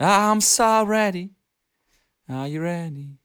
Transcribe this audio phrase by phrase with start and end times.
[0.00, 1.30] I'm so ready.
[2.28, 3.18] Are you ready?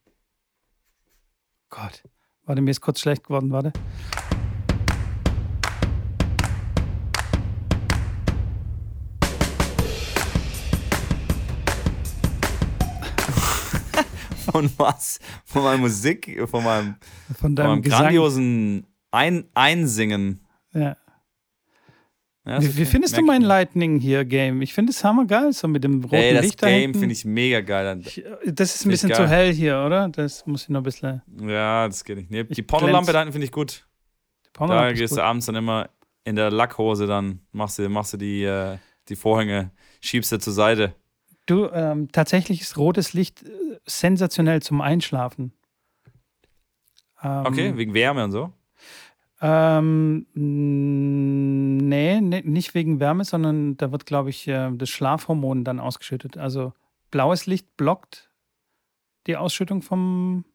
[1.69, 2.03] Gott.
[2.45, 3.73] Warte, mir ist kurz schlecht geworden, warte.
[14.51, 15.19] Von was?
[15.45, 16.95] Von meiner Musik, von meinem,
[17.27, 18.01] Von von deinem meinem Gesang.
[18.01, 20.41] grandiosen Ein Einsingen.
[20.73, 20.95] Ja.
[22.45, 23.43] Ja, Wie, wie findest du mein.
[23.43, 24.63] Lightning hier Game?
[24.63, 27.23] Ich finde es hammergeil, so mit dem roten Ey, das Licht da Game finde ich
[27.23, 28.01] mega geil.
[28.03, 30.09] Ich- Das ist ein bisschen zu hell hier, oder?
[30.09, 31.21] Das muss ich noch ein bisschen.
[31.39, 32.31] Ja, das geht nicht.
[32.31, 33.87] Nee, die Pornolampe da hinten finde ich gut.
[34.53, 35.89] Da ist gehst du abends dann immer
[36.23, 40.53] in der Lackhose, dann machst du, machst du die, äh, die Vorhänge, schiebst du zur
[40.53, 40.95] Seite.
[41.45, 43.49] Du, ähm, tatsächlich ist rotes Licht äh,
[43.85, 45.53] sensationell zum Einschlafen.
[47.23, 48.51] Ähm, Okay, wegen Wärme und so.
[49.43, 55.79] Ähm, nee, nee, nicht wegen Wärme, sondern da wird, glaube ich, äh, das Schlafhormon dann
[55.79, 56.37] ausgeschüttet.
[56.37, 56.73] Also
[57.09, 58.29] blaues Licht blockt
[59.27, 60.45] die Ausschüttung vom,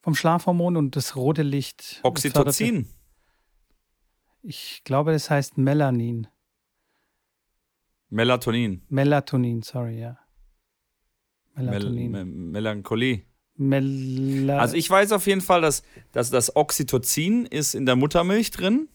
[0.00, 1.82] vom Schlafhormon und das rote Licht.
[1.82, 2.88] fördert- Oxytocin.
[4.42, 6.28] Ich glaube, das heißt Melanin.
[8.10, 8.82] Melatonin.
[8.88, 10.18] Melatonin, sorry, ja.
[11.54, 12.10] Mel Melatonin.
[12.12, 13.24] Me Melancholie.
[13.58, 18.50] Mela Also ich weiß auf jeden Fall, dass, dass das Oxytocin ist in der Muttermilch
[18.50, 18.88] drin.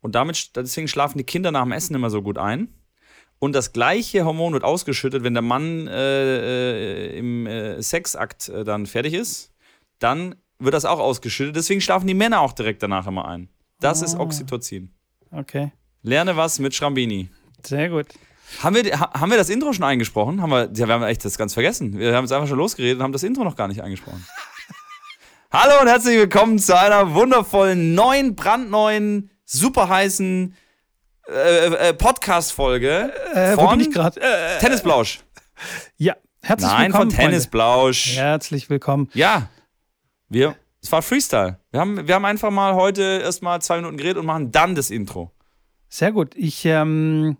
[0.00, 2.68] Und damit, deswegen schlafen die Kinder nach dem Essen immer so gut ein.
[3.40, 8.64] Und das gleiche Hormon wird ausgeschüttet, wenn der Mann äh, äh, im äh, Sexakt äh,
[8.64, 9.52] dann fertig ist.
[9.98, 11.56] Dann wird das auch ausgeschüttet.
[11.56, 13.48] Deswegen schlafen die Männer auch direkt danach immer ein.
[13.80, 14.20] Das ist Ah.
[14.20, 14.90] Oxytocin.
[15.30, 15.72] Okay,
[16.02, 17.28] Lerne was mit Schrambini.
[17.64, 18.06] sehr gut.
[18.62, 20.42] Haben wir, ha- haben wir das Intro schon eingesprochen?
[20.42, 21.98] Haben wir, ja, wir haben echt das ganz vergessen.
[21.98, 24.24] Wir haben jetzt einfach schon losgeredet und haben das Intro noch gar nicht eingesprochen.
[25.52, 30.54] Hallo und herzlich willkommen zu einer wundervollen, neuen, brandneuen, super heißen
[31.28, 34.20] äh, äh, Podcast-Folge Äh, wo von bin ich gerade?
[34.20, 35.20] Äh, Tennisblausch.
[35.96, 37.10] ja, herzlich Nein, willkommen.
[37.10, 38.16] von Tennisblausch.
[38.16, 39.08] Herzlich willkommen.
[39.14, 39.48] Ja.
[40.28, 41.58] Wir, es war Freestyle.
[41.70, 44.90] Wir haben, wir haben einfach mal heute erstmal zwei Minuten geredet und machen dann das
[44.90, 45.32] Intro.
[45.88, 46.34] Sehr gut.
[46.34, 47.38] Ich ähm,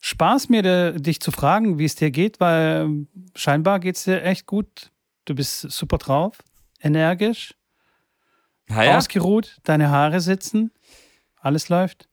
[0.00, 4.04] Spaß mir, de, dich zu fragen, wie es dir geht, weil ähm, scheinbar geht es
[4.04, 4.90] dir echt gut.
[5.24, 6.38] Du bist super drauf,
[6.80, 7.54] energisch,
[8.68, 10.70] ja, ausgeruht, deine Haare sitzen,
[11.40, 12.08] alles läuft.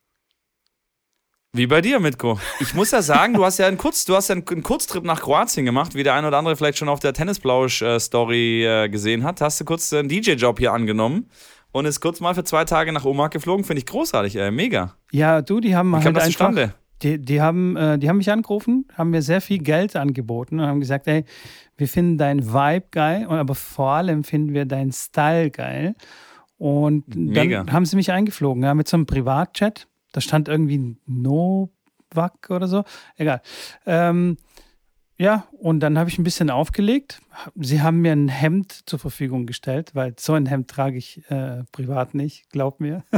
[1.54, 2.38] Wie bei dir, Mitko.
[2.60, 5.22] Ich muss ja sagen, du hast ja einen, Kurz, du hast ja einen, Kurztrip nach
[5.22, 9.40] Kroatien gemacht, wie der ein oder andere vielleicht schon auf der Tennisblausch-Story äh, gesehen hat.
[9.40, 11.30] Hast du kurz einen DJ-Job hier angenommen
[11.72, 13.64] und ist kurz mal für zwei Tage nach Omag geflogen.
[13.64, 14.52] Finde ich großartig, ey.
[14.52, 14.96] Mega.
[15.14, 16.74] Ja, du, die haben Wie halt das einfach, zustande?
[17.06, 20.66] Die, die, haben, äh, die haben mich angerufen, haben mir sehr viel Geld angeboten und
[20.66, 21.24] haben gesagt, ey,
[21.78, 25.96] wir finden dein Vibe geil, und aber vor allem finden wir deinen Style geil.
[26.58, 27.60] Und Mega.
[27.60, 29.88] dann haben sie mich eingeflogen, ja, mit so einem Privatchat.
[30.14, 32.84] Da stand irgendwie Novak oder so.
[33.18, 33.42] Egal.
[33.86, 34.38] Ähm,
[35.18, 37.22] ja, und dann habe ich ein bisschen aufgelegt.
[37.56, 41.64] Sie haben mir ein Hemd zur Verfügung gestellt, weil so ein Hemd trage ich äh,
[41.72, 43.04] privat nicht, glaub mir.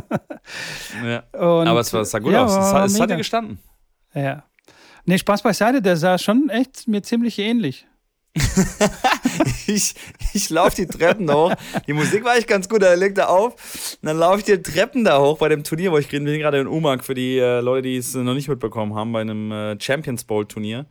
[1.03, 1.19] Ja.
[1.33, 2.55] Und, Aber es, war, sah gut ja, aus.
[2.55, 3.59] Es, es hat dir gestanden.
[4.17, 4.44] Ja.
[5.05, 7.85] Nee, Spaß beiseite, der sah schon echt mir ziemlich ähnlich.
[9.67, 9.95] ich,
[10.33, 11.53] ich laufe die Treppen da hoch.
[11.88, 13.53] Die Musik war echt ganz gut, er legt da auf.
[14.01, 16.59] Und dann laufe ich die Treppen da hoch bei dem Turnier, wo ich bin gerade
[16.59, 19.79] in Umag für die äh, Leute, die es noch nicht mitbekommen haben, bei einem äh,
[19.79, 20.88] Champions Bowl Turnier.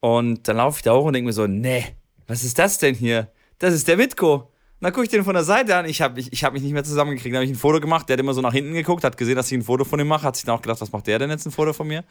[0.00, 1.84] Und dann laufe ich da hoch und denke mir so, nee,
[2.26, 3.28] was ist das denn hier?
[3.58, 4.52] Das ist der Mitko.
[4.80, 5.86] Und dann gucke ich den von der Seite an.
[5.86, 7.34] Ich habe ich, ich hab mich nicht mehr zusammengekriegt.
[7.34, 8.08] Dann habe ich ein Foto gemacht.
[8.08, 10.06] Der hat immer so nach hinten geguckt, hat gesehen, dass ich ein Foto von ihm
[10.06, 10.22] mache.
[10.22, 12.04] Hat sich dann auch gedacht, was macht der denn jetzt ein Foto von mir?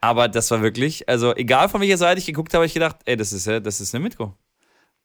[0.00, 2.96] Aber das war wirklich, also egal von welcher Seite ich geguckt habe, habe ich gedacht,
[3.04, 4.34] ey, das ist, ja- das ist eine Mitko.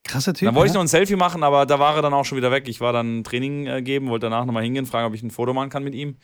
[0.03, 0.47] Krasser Typ.
[0.47, 2.51] Dann wollte ich noch ein Selfie machen, aber da war er dann auch schon wieder
[2.51, 2.67] weg.
[2.67, 5.53] Ich war dann Training äh, geben, wollte danach nochmal hingehen, fragen, ob ich ein Foto
[5.53, 6.17] machen kann mit ihm,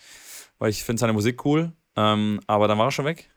[0.58, 1.74] weil ich finde seine Musik cool.
[1.96, 3.30] Ähm, aber dann war er schon weg.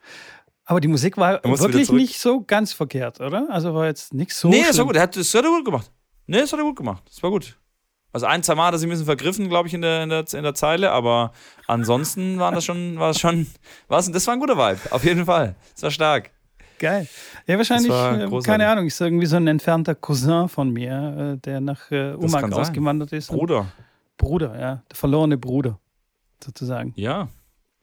[0.64, 3.46] Aber die Musik war wirklich nicht so ganz verkehrt, oder?
[3.50, 4.86] Also war jetzt nichts so nee, das war schlimm.
[4.88, 4.96] gut.
[4.96, 5.90] Er hat, das hat er gut gemacht.
[6.28, 7.02] Nee, das hat er gut gemacht.
[7.06, 7.58] Das war gut.
[8.12, 10.08] Also ein, zwei Mal hat er sich ein bisschen vergriffen, glaube ich, in der, in,
[10.08, 11.32] der, in der Zeile, aber
[11.66, 13.46] ansonsten war das schon, war es schon,
[13.88, 15.56] war es, das war ein guter Vibe, auf jeden Fall.
[15.74, 16.30] Das war stark.
[16.78, 17.08] Geil.
[17.46, 18.46] Ja, wahrscheinlich, Das äh, großartig.
[18.46, 22.16] keine Ahnung, ist irgendwie so ein entfernter Cousin von mir, äh, der nach äh, Das
[22.16, 22.52] Umag sein.
[22.54, 23.28] ausgewandert ist.
[23.28, 23.66] Bruder.
[24.16, 24.82] Bruder, ja.
[24.90, 25.78] Der verlorene Bruder,
[26.42, 26.92] sozusagen.
[26.96, 27.28] Ja.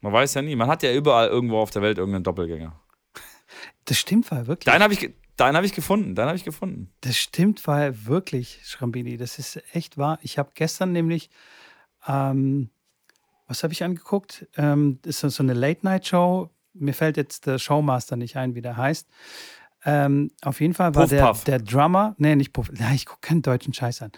[0.01, 0.55] Man weiß ja nie.
[0.55, 2.73] Man hat ja überall irgendwo auf der Welt irgendeinen Doppelgänger.
[3.85, 4.65] Das stimmt, war wirklich.
[4.71, 6.15] Deinen habe ich, deinen hab ich gefunden.
[6.15, 6.91] Deinen habe ich gefunden.
[7.01, 9.17] Das stimmt, war wirklich, Schrambini.
[9.17, 10.17] Das ist echt wahr.
[10.21, 11.29] Ich habe gestern nämlich,
[12.07, 12.69] ähm,
[13.47, 14.47] was habe ich angeguckt?
[14.57, 16.49] Ähm, das ist so eine Late-Night-Show.
[16.73, 19.07] Mir fällt jetzt der Showmaster nicht ein, wie der heißt.
[19.85, 21.43] Ähm, auf jeden Fall war Puff der, Puff.
[21.43, 24.11] der Drummer, nee, nicht Puff, ja, ich gucke keinen deutschen Scheiß an.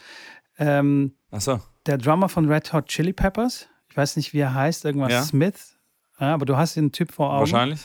[0.58, 1.60] Ähm, Achso.
[1.86, 5.24] der Drummer von Red Hot Chili Peppers, ich weiß nicht, wie er heißt, irgendwas Ja.
[5.24, 5.78] Smith,
[6.22, 7.42] ja, aber du hast den Typ vor Augen.
[7.42, 7.82] Wahrscheinlich.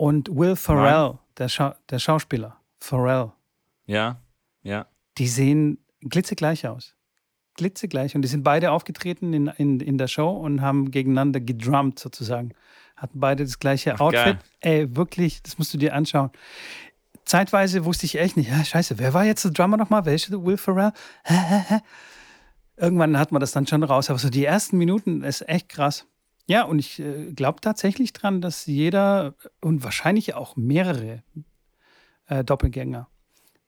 [0.00, 3.32] Und Will Ferrell, der, Schau der Schauspieler, Pharrell.
[3.84, 4.22] Ja,
[4.62, 4.86] ja.
[5.18, 6.94] Die sehen glitzegleich aus.
[7.56, 8.14] Glitzegleich.
[8.14, 12.54] Und die sind beide aufgetreten in, in, in der Show und haben gegeneinander gedrummt sozusagen.
[12.96, 14.24] Hatten beide das gleiche Ach, Outfit.
[14.24, 14.38] geil.
[14.60, 16.30] Ey, wirklich, das musst du dir anschauen.
[17.26, 20.06] Zeitweise wusste ich echt nicht, ja, scheiße, wer war jetzt der Drummer nochmal?
[20.06, 20.32] Welche?
[20.42, 20.92] Will Ferrell?
[22.78, 24.08] Irgendwann hat man das dann schon raus.
[24.08, 26.06] Aber so die ersten Minuten ist echt krass.
[26.50, 31.22] Ja, und ich äh, glaube tatsächlich dran, dass jeder und wahrscheinlich auch mehrere
[32.26, 33.06] äh, Doppelgänger.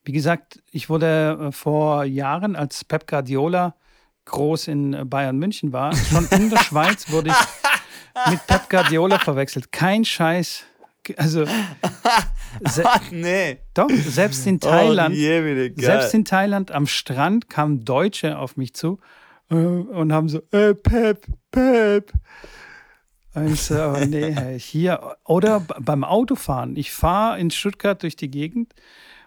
[0.05, 3.76] Wie gesagt, ich wurde äh, vor Jahren, als Pep Guardiola
[4.25, 9.20] groß in äh, Bayern München war, schon in der Schweiz wurde ich mit Pep Guardiola
[9.20, 9.70] verwechselt.
[9.70, 10.64] Kein Scheiß.
[11.17, 11.44] Also,
[13.12, 13.58] nee.
[13.75, 15.73] doch, selbst in Thailand, Oh, geil.
[15.76, 18.99] selbst in Thailand am Strand kamen Deutsche auf mich zu
[19.50, 22.12] äh, und haben so, äh, Pep, Pep.
[23.34, 25.17] Und so, oh nee, hier.
[25.25, 26.76] Oder beim Autofahren.
[26.76, 28.75] Ich fahre in Stuttgart durch die Gegend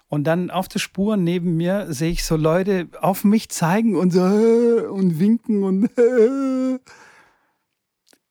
[0.07, 4.11] und dann auf der Spur neben mir sehe ich so Leute auf mich zeigen und
[4.11, 6.79] so äh, und winken und äh.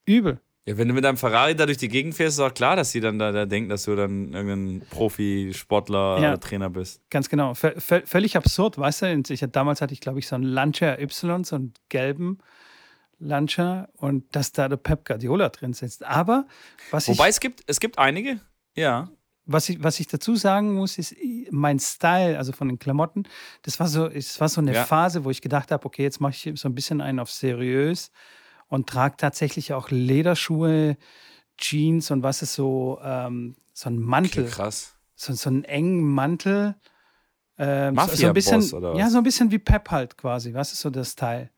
[0.06, 0.40] übel.
[0.66, 2.90] Ja, wenn du mit deinem Ferrari da durch die Gegend fährst, ist auch klar, dass
[2.90, 6.28] sie dann da, da denken, dass du dann irgendein Profisportler Ja.
[6.30, 7.02] oder Trainer bist.
[7.10, 7.52] Ganz genau.
[7.52, 9.22] V völlig absurd, weißt du?
[9.28, 12.38] Ich, damals hatte ich, glaube ich, so einen Lancia Y, so einen gelben
[13.18, 16.04] Lancia und dass da der Pep Guardiola drin sitzt.
[16.04, 16.46] Aber
[16.90, 18.40] was Wobei ich, es gibt, es gibt einige,
[18.74, 19.08] ja.
[19.46, 21.14] was, ich, was ich dazu sagen muss, ist
[21.50, 23.24] mein Style, also von den Klamotten,
[23.62, 24.84] das war so, es war so eine Ja.
[24.84, 28.10] Phase, wo ich gedacht habe, okay, jetzt mache ich so ein bisschen einen auf seriös
[28.68, 30.96] und trage tatsächlich auch Lederschuhe,
[31.56, 34.94] Jeans und was ist so, ähm, so ein Mantel Okay, krass.
[35.14, 36.74] so, so einen engen Mantel.
[37.56, 38.98] Ähm, so, so Mafia-Boss ein bisschen, oder was?
[38.98, 41.50] ja, so ein bisschen wie Pep halt quasi, was ist so das Teil.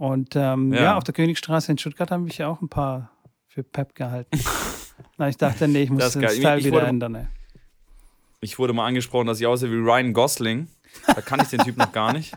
[0.00, 0.82] Und ähm, ja.
[0.82, 0.96] Ja.
[0.96, 3.10] auf der Königstraße in Stuttgart habe ich ja auch ein paar
[3.48, 4.30] für Pep gehalten.
[5.18, 6.32] Na, ich dachte, nee, ich muss den geil.
[6.32, 7.14] Ich- Style ich wieder wurde- ändern.
[7.16, 7.26] Ey.
[8.40, 10.68] Ich wurde mal angesprochen, dass ich aussehe wie Ryan Gosling.
[11.06, 12.32] Da kann ich den Typ noch gar nicht.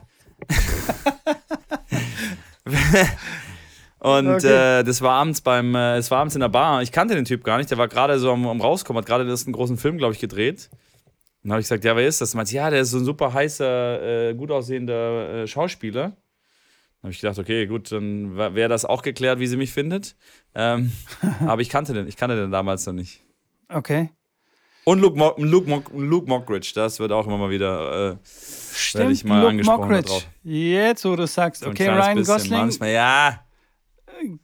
[4.00, 4.80] Und Okay.
[4.80, 6.82] äh, das war abends beim, äh, es war abends in der Bar.
[6.82, 7.72] Ich kannte den Typ gar nicht.
[7.72, 10.20] Der war gerade so am, am rauskommen, hat gerade den ersten großen Film, glaube ich,
[10.20, 10.70] gedreht.
[10.72, 12.34] Und dann habe ich gesagt, ja, wer ist das?
[12.34, 16.18] Und meinte, ja, der ist so ein super heißer, äh, gut aussehender äh, Schauspieler.
[17.04, 20.16] Dann habe ich gedacht, okay, gut, dann wäre das auch geklärt, wie sie mich findet.
[20.56, 20.94] Ähm,
[21.46, 23.22] aber ich kannte den, ich kannte den damals noch nicht.
[23.68, 24.10] Okay.
[24.86, 28.12] Und Luke, Mo Luke, Mo Luke Mockridge, das wird auch immer mal wieder.
[28.14, 30.08] Äh, Stimmt, ich mal Luke angesprochen Mockridge.
[30.10, 30.28] drauf.
[30.44, 32.36] Jetzt, wo du sagst, so okay, Ryan bisschen.
[32.36, 33.46] Gosling Manchmal, ja.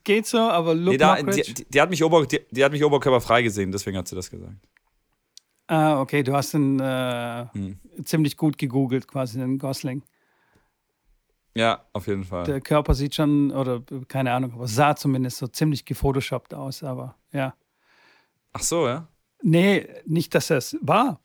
[0.03, 1.53] geht so, aber Luke Nee, da, Mockridge.
[1.53, 4.29] die, die, hat mich Ober, die, die hat mich oberkörperfrei gesehen, deswegen hat sie das
[4.29, 4.53] gesagt.
[5.67, 7.79] ah, okay, du hast ihn äh, Hm.
[8.03, 10.03] ziemlich gut gegoogelt, quasi den Gosling.
[11.56, 12.46] Ja, auf jeden Fall.
[12.46, 17.16] Der Körper sieht schon, oder keine Ahnung, aber sah zumindest so ziemlich gefotoshoppt aus, aber
[17.31, 17.54] ja.
[18.54, 19.07] Ach so, ja.
[19.42, 21.19] Nee, nicht, dass er es war.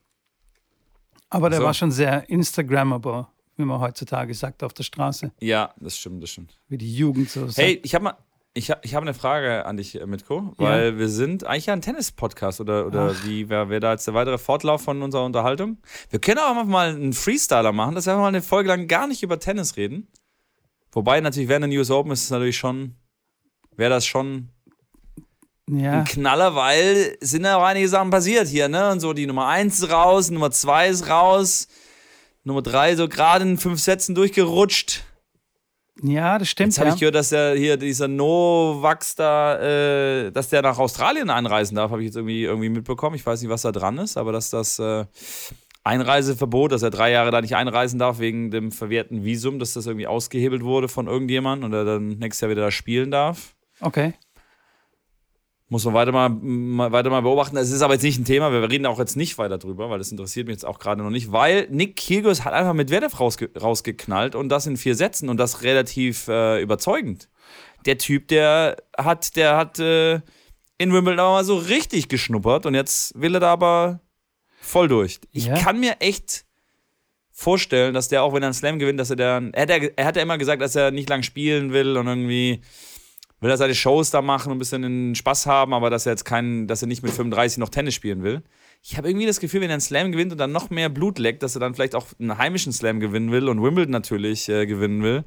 [1.31, 1.65] Aber der so.
[1.65, 3.27] war schon sehr Instagrammable,
[3.57, 5.33] wie man heutzutage sagt, auf der Straße.
[5.41, 6.59] Ja, das stimmt, das stimmt.
[6.69, 7.59] Wie die Jugend so sagt.
[7.59, 8.17] Hey, ich habe mal.
[8.57, 10.65] Ich habe ich hab eine Frage an dich, äh, Mitko, Ja.
[10.67, 14.15] weil wir sind eigentlich ja ein Tennis-Podcast oder, oder wie wäre wär da jetzt der
[14.15, 15.79] weitere Fortlauf von unserer Unterhaltung?
[16.11, 18.87] Wir können auch einfach mal einen Freestyler machen, dass wir einfach mal eine Folge lang
[18.87, 20.07] gar nicht über Tennis reden.
[20.93, 22.95] Wobei natürlich während den US Open ist es natürlich schon,
[23.77, 24.51] wäre das schon
[25.69, 28.93] ja, ein Knaller, weil sind ja auch einige Sachen passiert hier, ne?
[28.93, 31.67] Und so die Nummer 1 ist raus, Nummer 2 ist raus,
[32.45, 35.03] Nummer 3 so gerade in fünf Sätzen durchgerutscht.
[36.03, 36.69] Ja, das stimmt.
[36.69, 36.95] Jetzt habe Ja.
[36.95, 41.91] ich gehört, dass der hier, dieser Novax da, äh, dass der nach Australien einreisen darf,
[41.91, 43.17] habe ich jetzt irgendwie, irgendwie mitbekommen.
[43.17, 45.05] Ich weiß nicht, was da dran ist, aber dass das äh,
[45.85, 49.87] Einreiseverbot, dass er drei Jahre da nicht einreisen darf wegen dem verwehrten Visum, dass das
[49.87, 53.55] irgendwie ausgehebelt wurde von irgendjemandem und er dann nächstes Jahr wieder da spielen darf.
[53.81, 54.15] Okay.
[55.69, 57.57] Muss man weiter mal, mal, weiter mal beobachten.
[57.57, 59.99] Es ist aber jetzt nicht ein Thema, wir reden auch jetzt nicht weiter drüber, weil
[59.99, 63.19] das interessiert mich jetzt auch gerade noch nicht, weil Nick Kyrgios hat einfach mit Medvedev
[63.19, 67.31] rausge rausgeknallt und das in vier Sätzen und das relativ äh, überzeugend.
[67.87, 70.17] Der Typ, der hat, der hat äh,
[70.77, 74.01] in Wimbledon aber mal so richtig geschnuppert und jetzt will er da aber
[74.61, 75.19] voll durch.
[75.33, 75.57] Ich Ja.
[75.59, 76.45] kann mir echt
[77.33, 79.77] vorstellen, dass der auch, wenn er einen Slam gewinnt, dass er dann, er hat ja,
[79.97, 82.61] er hat ja immer gesagt, dass er nicht lang spielen will und irgendwie
[83.45, 86.25] will er seine Shows da machen und ein bisschen Spaß haben, aber dass er jetzt
[86.25, 88.43] keinen, dass er nicht mit 35 noch Tennis spielen will.
[88.83, 91.19] Ich habe irgendwie das Gefühl, wenn er einen Slam gewinnt und dann noch mehr Blut
[91.19, 94.65] leckt, dass er dann vielleicht auch einen heimischen Slam gewinnen will und Wimbledon natürlich äh,
[94.65, 95.25] gewinnen will.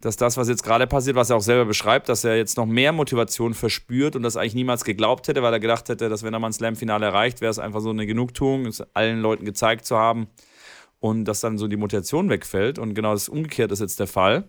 [0.00, 2.64] Dass das, was jetzt gerade passiert, was er auch selber beschreibt, dass er jetzt noch
[2.64, 6.32] mehr Motivation verspürt und das eigentlich niemals geglaubt hätte, weil er gedacht hätte, dass wenn
[6.32, 9.84] er mal ein Slam-Finale erreicht, wäre es einfach so eine Genugtuung, es allen Leuten gezeigt
[9.84, 10.28] zu haben
[11.00, 12.78] und dass dann so die Motivation wegfällt.
[12.78, 14.48] Und genau das Umgekehrte ist jetzt der Fall.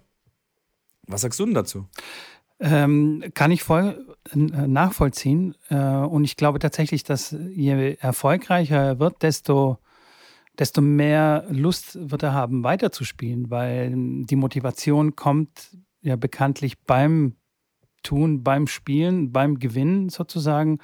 [1.05, 1.85] Was sagst du denn dazu?
[2.59, 5.55] Ähm, kann ich voll äh, nachvollziehen.
[5.69, 9.77] Äh, und ich glaube tatsächlich, dass je erfolgreicher er wird, desto,
[10.57, 17.35] desto mehr Lust wird er haben, weiterzuspielen, weil die Motivation kommt ja bekanntlich beim
[18.01, 20.79] Tun, beim Spielen, beim Gewinnen sozusagen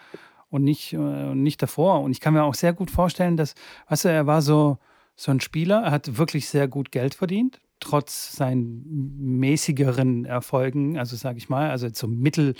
[0.49, 2.01] und nicht, äh, nicht davor.
[2.01, 3.55] Und ich kann mir auch sehr gut vorstellen, dass,
[3.89, 4.77] weißt du, er war so,
[5.15, 11.15] so ein Spieler, er hat wirklich sehr gut Geld verdient trotz seinen mäßigeren Erfolgen, also
[11.15, 12.55] sage ich mal, also so mittel,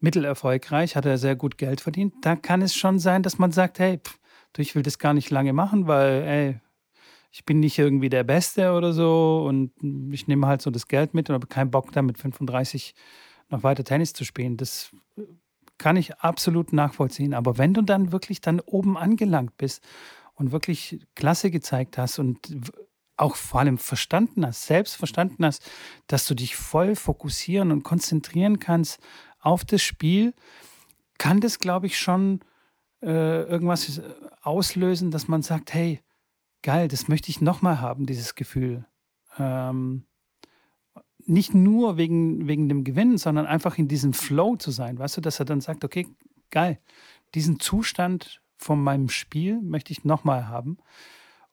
[0.00, 2.14] mittelerfolgreich, hat er sehr gut Geld verdient.
[2.22, 4.18] Da kann es schon sein, dass man sagt, hey, pff,
[4.56, 6.60] ich will das gar nicht lange machen, weil, ey,
[7.30, 9.70] ich bin nicht irgendwie der Beste oder so und
[10.12, 12.94] ich nehme halt so das Geld mit und habe keinen Bock da mit 35
[13.50, 14.56] noch weiter Tennis zu spielen.
[14.56, 14.90] Das
[15.76, 17.34] kann ich absolut nachvollziehen.
[17.34, 19.86] Aber wenn du dann wirklich dann oben angelangt bist
[20.34, 22.38] und wirklich Klasse gezeigt hast und
[23.18, 25.68] auch vor allem verstanden hast, selbst verstanden hast,
[26.06, 29.00] dass du dich voll fokussieren und konzentrieren kannst
[29.40, 30.34] auf das Spiel,
[31.18, 32.40] kann das, glaube ich, schon
[33.02, 34.00] äh, irgendwas
[34.42, 36.00] auslösen, dass man sagt, hey,
[36.62, 38.86] geil, das möchte ich nochmal haben, dieses Gefühl.
[39.38, 40.04] Ähm,
[41.26, 45.20] nicht nur wegen, wegen dem Gewinnen, sondern einfach in diesem Flow zu sein, weißt du,
[45.20, 46.06] dass er dann sagt, okay,
[46.50, 46.78] geil,
[47.34, 50.78] diesen Zustand von meinem Spiel möchte ich nochmal haben.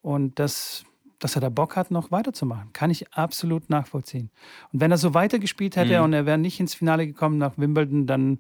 [0.01, 0.86] Und das
[1.19, 2.74] dass er da Bock hat, noch weiterzumachen.
[2.74, 4.29] Kann ich absolut nachvollziehen.
[4.72, 6.05] Und wenn er so weitergespielt hätte mhm.
[6.05, 8.39] und er wäre nicht ins Finale gekommen nach Wimbledon, dann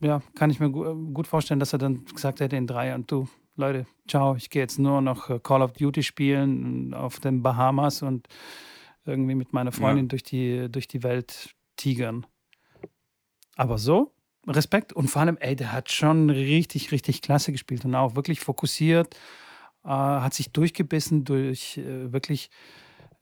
[0.00, 3.28] ja, kann ich mir gut vorstellen, dass er dann gesagt hätte in drei Jahren, du,
[3.56, 8.02] Leute, ciao, ich gehe jetzt nur noch äh, Call of Duty spielen auf den Bahamas
[8.02, 8.26] und
[9.04, 10.08] irgendwie mit meiner Freundin ja.
[10.08, 12.26] durch, die, durch die Welt tigern.
[13.56, 14.12] Aber so,
[14.46, 18.40] Respekt und vor allem, ey, der hat schon richtig, richtig klasse gespielt und auch wirklich
[18.40, 19.16] fokussiert
[19.88, 22.50] hat sich durchgebissen durch äh, wirklich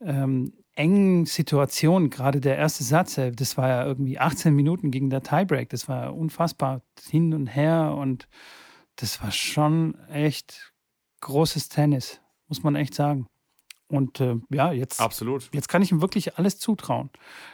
[0.00, 2.10] ähm, engen Situationen.
[2.10, 5.68] Gerade der erste Satz, äh, das war ja irgendwie 18 Minuten gegen der Tiebreak.
[5.70, 8.28] Das war unfassbar hin und her und
[8.96, 10.72] das war schon echt
[11.20, 13.26] großes Tennis, muss man echt sagen.
[13.88, 15.48] Und äh, ja, jetzt, Absolut.
[15.54, 17.10] jetzt kann ich ihm wirklich alles zutrauen.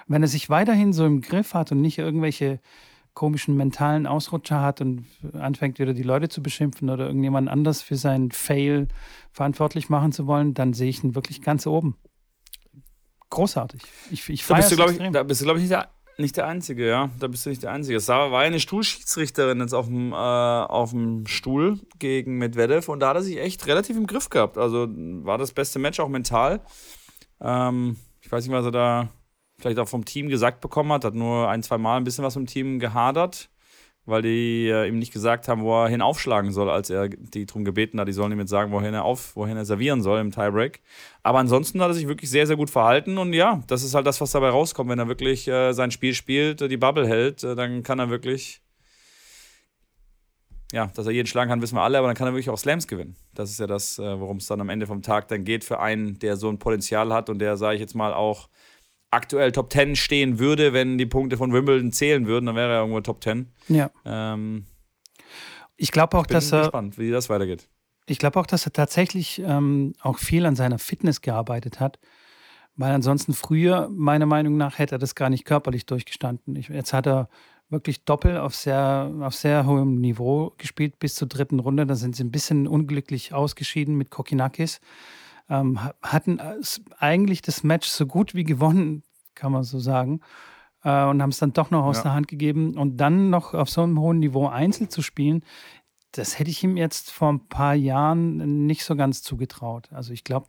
[0.07, 2.61] Wenn er sich weiterhin so im Griff hat und nicht irgendwelche
[3.15, 7.97] komischen mentalen Ausrutscher hat und anfängt wieder die Leute zu beschimpfen oder irgendjemand anders für
[7.97, 8.89] seinen Fail
[9.33, 11.97] verantwortlich machen zu wollen, dann sehe ich ihn wirklich ganz oben.
[13.31, 13.83] Großartig.
[14.11, 16.37] Ich, ich da bist du, glaube ich, da bist du, glaube ich, nicht der, nicht
[16.37, 17.11] der Einzige, ja.
[17.19, 17.99] Da bist du nicht der Einzige.
[17.99, 23.09] Sarah war eine Stuhlschiedsrichterin jetzt auf dem, äh, auf dem Stuhl gegen Medvedev und da
[23.09, 24.59] hat er sich echt relativ im Griff gehabt.
[24.59, 26.61] Also war das beste Match auch mental.
[27.41, 29.09] Ähm, ich weiß nicht, was er da
[29.59, 31.05] vielleicht auch vom Team gesagt bekommen hat.
[31.05, 33.51] Hat nur ein, zwei Mal ein bisschen was im Team gehadert,
[34.07, 37.47] weil die äh, ihm nicht gesagt haben, wo er hin aufschlagen soll, als er die
[37.47, 40.21] darum gebeten hat, die sollen ihm jetzt sagen, wohin er auf, wohin er servieren soll
[40.21, 40.83] im Tiebreak.
[41.23, 44.07] Aber ansonsten hat er sich wirklich sehr, sehr gut verhalten und ja, das ist halt
[44.07, 44.91] das, was dabei rauskommt.
[44.91, 48.61] Wenn er wirklich äh, sein Spiel spielt, die Bubble hält, äh, dann kann er wirklich
[50.73, 52.59] ja, dass er jeden schlagen kann, wissen wir alle, aber dann kann er wirklich auch
[52.59, 53.15] Slams gewinnen.
[53.33, 55.79] Das ist ja das, äh, worum es dann am Ende vom Tag dann geht für
[55.79, 58.49] einen, der so ein Potenzial hat und der, sage ich jetzt mal, auch
[59.15, 62.81] aktuell Top 10 stehen würde, wenn die Punkte von Wimbledon zählen würden, dann wäre er
[62.81, 63.49] irgendwo Top 10.
[63.69, 63.91] Ja.
[64.05, 64.67] Ähm,
[65.77, 66.63] ich glaube auch, ich bin dass er.
[66.63, 67.69] gespannt, wie das weitergeht.
[68.07, 71.99] Ich glaube auch, dass er tatsächlich ähm, auch viel an seiner Fitness gearbeitet hat.
[72.77, 76.57] Weil ansonsten früher, meiner Meinung nach, hätte er das gar nicht körperlich durchgestanden.
[76.57, 77.29] Ich, jetzt hat er
[77.71, 81.87] wirklich doppelt auf sehr, auf sehr hohem Niveau gespielt bis zur dritten Runde.
[81.87, 84.81] Da sind sie ein bisschen unglücklich ausgeschieden mit Kokinakis
[85.49, 86.41] ähm, hatten
[86.99, 89.03] eigentlich das Match so gut wie gewonnen,
[89.35, 90.21] kann man so sagen.
[90.83, 92.03] Äh, und haben es dann doch noch aus ja.
[92.05, 92.77] der Hand gegeben.
[92.77, 95.45] Und dann noch auf so einem hohen Niveau Einzel zu spielen,
[96.13, 99.93] das hätte ich ihm jetzt vor ein paar Jahren nicht so ganz zugetraut.
[99.93, 100.47] Also ich glaube,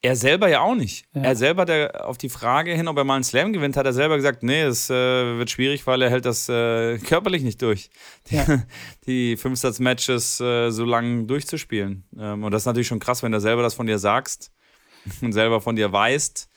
[0.00, 1.06] er selber ja auch nicht.
[1.14, 1.22] Ja.
[1.22, 3.86] Er selber hat er auf die Frage hin, ob er mal einen Slam gewinnt, hat
[3.86, 7.60] er selber gesagt, nee, es äh, wird schwierig, weil er hält das äh, körperlich nicht
[7.62, 7.90] durch,
[8.30, 8.46] die, ja.
[9.06, 12.04] die Fünfsatz-Matches äh, so lang durchzuspielen.
[12.16, 14.52] Ähm, und das ist natürlich schon krass, wenn du selber das von dir sagst
[15.20, 16.48] und selber von dir weißt,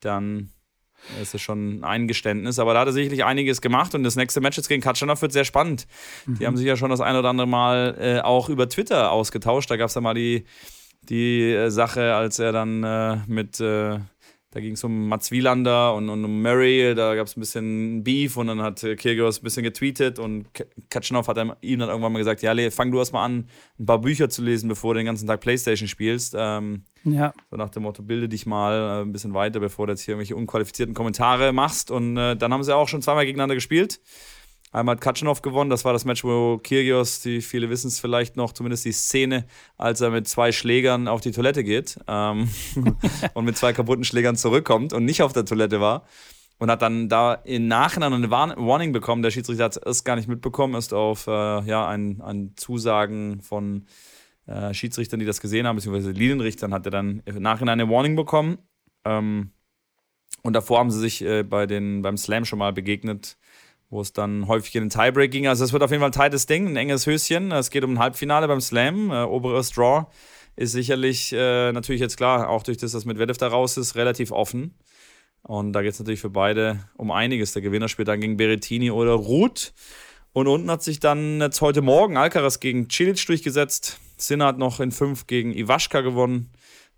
[0.00, 0.52] dann
[1.22, 2.58] ist es schon ein Eingeständnis.
[2.58, 5.32] Aber da hat er sicherlich einiges gemacht und das nächste Match jetzt gegen Katschanov wird
[5.32, 5.86] sehr spannend.
[6.26, 6.38] Mhm.
[6.38, 9.70] Die haben sich ja schon das ein oder andere Mal äh, auch über Twitter ausgetauscht.
[9.70, 10.44] Da gab es ja mal die
[11.08, 13.98] die äh, Sache, als er dann äh, mit, äh,
[14.52, 18.04] da ging es um Mats Wielander und, und, um Murray, da gab es ein bisschen
[18.04, 20.46] Beef und dann hat äh, Kyrgios ein bisschen getweetet und
[20.90, 23.46] Katschanov hat ihm dann irgendwann mal gesagt, ja, fang du erst mal an,
[23.78, 26.34] ein paar Bücher zu lesen, bevor du den ganzen Tag Playstation spielst.
[26.36, 27.32] Ähm, ja.
[27.50, 30.12] So nach dem Motto, bilde dich mal äh, ein bisschen weiter, bevor du jetzt hier
[30.12, 31.90] irgendwelche unqualifizierten Kommentare machst.
[31.90, 34.00] Und äh, dann haben sie auch schon zweimal gegeneinander gespielt.
[34.72, 38.36] Einmal hat Katschanov gewonnen, das war das Match, wo Kyrgios, die viele wissen es vielleicht
[38.36, 39.46] noch, zumindest die Szene,
[39.76, 42.48] als er mit zwei Schlägern auf die Toilette geht ähm,
[43.34, 46.04] und mit zwei kaputten Schlägern zurückkommt und nicht auf der Toilette war.
[46.60, 49.22] und hat dann da im Nachhinein eine Warning bekommen.
[49.22, 53.86] Der Schiedsrichter hat es gar nicht mitbekommen, ist auf äh, ja, ein, ein Zusagen von
[54.46, 58.14] äh, Schiedsrichtern, die das gesehen haben, beziehungsweise Linienrichtern, hat er dann im Nachhinein eine Warning
[58.14, 58.58] bekommen.
[59.04, 59.50] Ähm,
[60.42, 63.36] und davor haben sie sich äh, bei den, beim Slam schon mal begegnet,
[63.90, 65.48] wo es dann häufig in den Tiebreak ging.
[65.48, 67.52] Also es wird auf jeden Fall ein tightes Ding, ein enges Höschen.
[67.52, 70.06] Es geht um ein Halbfinale beim Slam, äh, oberes Draw.
[70.56, 74.30] Ist sicherlich äh, natürlich jetzt klar, auch durch das, dass Medvedev da raus ist, relativ
[74.30, 74.74] offen.
[75.42, 77.52] Und da geht es natürlich für beide um einiges.
[77.52, 79.72] Der Gewinner spielt dann gegen Berettini oder Ruth.
[80.32, 83.98] Und unten hat sich dann jetzt heute Morgen Alcaraz gegen Cilic durchgesetzt.
[84.16, 86.50] Sinner hat noch in fünf gegen Iwaschka gewonnen.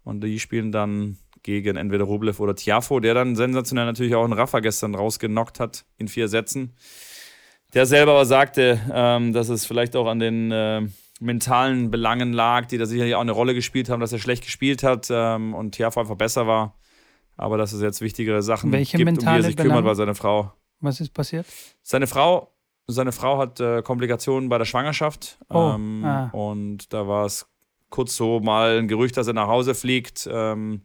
[0.04, 4.32] Und die spielen dann gegen entweder Rublev oder Tiafo, der dann sensationell natürlich auch einen
[4.32, 6.74] Rafa gestern rausgenockt hat in vier Sätzen.
[7.74, 10.82] Der selber aber sagte, ähm, dass es vielleicht auch an den äh,
[11.20, 14.82] mentalen Belangen lag, die da sicherlich auch eine Rolle gespielt haben, dass er schlecht gespielt
[14.82, 16.76] hat ähm, und Tiafo einfach besser war
[17.36, 19.70] aber dass es jetzt wichtigere Sachen Welche gibt, um die er sich Belange?
[19.70, 20.52] kümmert, weil seine Frau.
[20.80, 21.46] Was ist passiert?
[21.82, 22.52] Seine Frau,
[22.86, 25.38] seine Frau hat äh, Komplikationen bei der Schwangerschaft.
[25.48, 26.28] Oh, ähm, ah.
[26.32, 27.46] Und da war es
[27.90, 30.82] kurz so mal ein Gerücht, dass er nach Hause fliegt, ähm,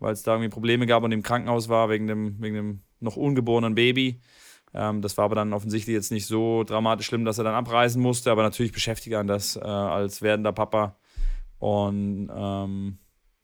[0.00, 3.16] weil es da irgendwie Probleme gab und im Krankenhaus war wegen dem, wegen dem noch
[3.16, 4.20] ungeborenen Baby.
[4.74, 8.02] Ähm, das war aber dann offensichtlich jetzt nicht so dramatisch schlimm, dass er dann abreisen
[8.02, 10.96] musste, aber natürlich beschäftigt an das äh, als werdender Papa.
[11.58, 12.98] Und ähm,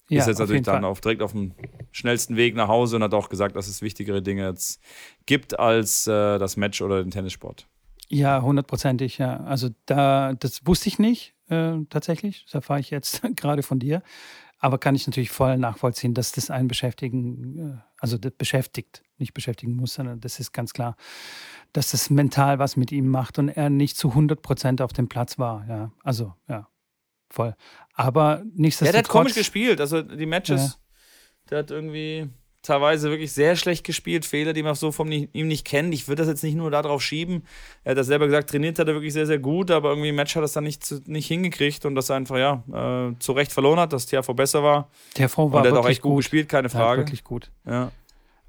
[0.09, 1.53] Ja, ist jetzt natürlich dann auf, direkt auf dem
[1.91, 4.81] schnellsten Weg nach Hause und hat auch gesagt, dass es wichtigere Dinge jetzt
[5.27, 7.69] gibt als äh, das Match oder den Tennissport.
[8.09, 9.39] Ja, hundertprozentig, ja.
[9.41, 12.45] Also da, das wusste ich nicht äh, tatsächlich.
[12.45, 14.03] Das erfahre ich jetzt gerade von dir.
[14.59, 19.35] Aber kann ich natürlich voll nachvollziehen, dass das einen beschäftigen, äh, also das beschäftigt, nicht
[19.35, 20.97] beschäftigen muss, sondern das ist ganz klar,
[21.73, 25.09] dass das mental was mit ihm macht und er nicht zu 100 Prozent auf dem
[25.09, 25.67] Platz war.
[25.69, 26.69] Ja, also ja,
[27.29, 27.55] voll.
[27.95, 28.93] Aber Ja, nichtsdestotrotz.
[28.93, 29.81] der hat komisch gespielt.
[29.81, 30.79] Also die Matches,
[31.51, 32.29] der hat irgendwie
[32.67, 34.25] teilweise wirklich sehr schlecht gespielt.
[34.25, 35.95] Fehler, die man so von ihm nicht kennt.
[35.95, 37.45] Ich würde das jetzt nicht nur darauf schieben.
[37.85, 40.17] Er hat das selber gesagt, trainiert hat er wirklich sehr, sehr gut, aber irgendwie im
[40.17, 43.33] Match hat er es dann nicht, nicht hingekriegt und dass er einfach, ja, äh, zu
[43.33, 44.89] Recht verloren hat, dass THV besser war.
[45.17, 47.03] Der Frau Und war der hat auch echt gut, gespielt, keine Frage.
[47.03, 47.51] wirklich gut.
[47.65, 47.91] Ja.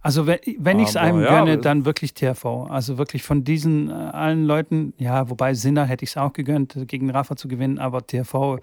[0.08, 2.64] Also wenn, wenn ich es einem ja, gönne, dann wirklich TV.
[2.68, 6.76] Also wirklich von diesen äh, allen Leuten, ja, wobei Sinner hätte ich es auch gegönnt,
[6.76, 8.60] äh, gegen Rafa zu gewinnen, aber TV,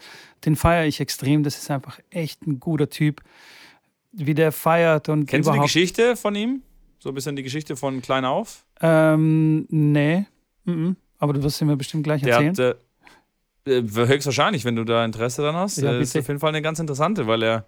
[0.47, 1.43] den feiere ich extrem.
[1.43, 3.21] Das ist einfach echt ein guter Typ,
[4.17, 5.73] wie der feiert und Kennst du die überhaupt.
[5.73, 6.63] Geschichte von ihm?
[6.99, 8.65] So ein bisschen die Geschichte von klein auf?
[8.81, 10.27] ähm, nee,
[10.65, 10.97] mhm.
[11.19, 12.57] aber du wirst sie mir bestimmt gleich Der erzählen.
[12.57, 12.79] hat,
[13.67, 16.51] äh, äh, höchstwahrscheinlich, wenn du da Interesse dran hast, Ja, äh, ist auf jeden Fall
[16.51, 17.67] eine ganz interessante, weil er,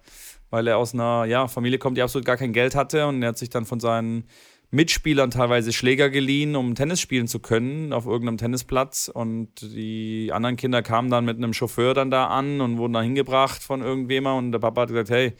[0.49, 3.29] weil er aus einer ja, Familie kommt, die absolut gar kein Geld hatte und er
[3.29, 4.25] hat sich dann von seinen
[4.69, 10.57] Mitspielern teilweise Schläger geliehen, um Tennis spielen zu können auf irgendeinem Tennisplatz und die anderen
[10.57, 14.25] Kinder kamen dann mit einem Chauffeur dann da an und wurden da hingebracht von irgendwem
[14.25, 15.33] und der Papa hat gesagt, hey,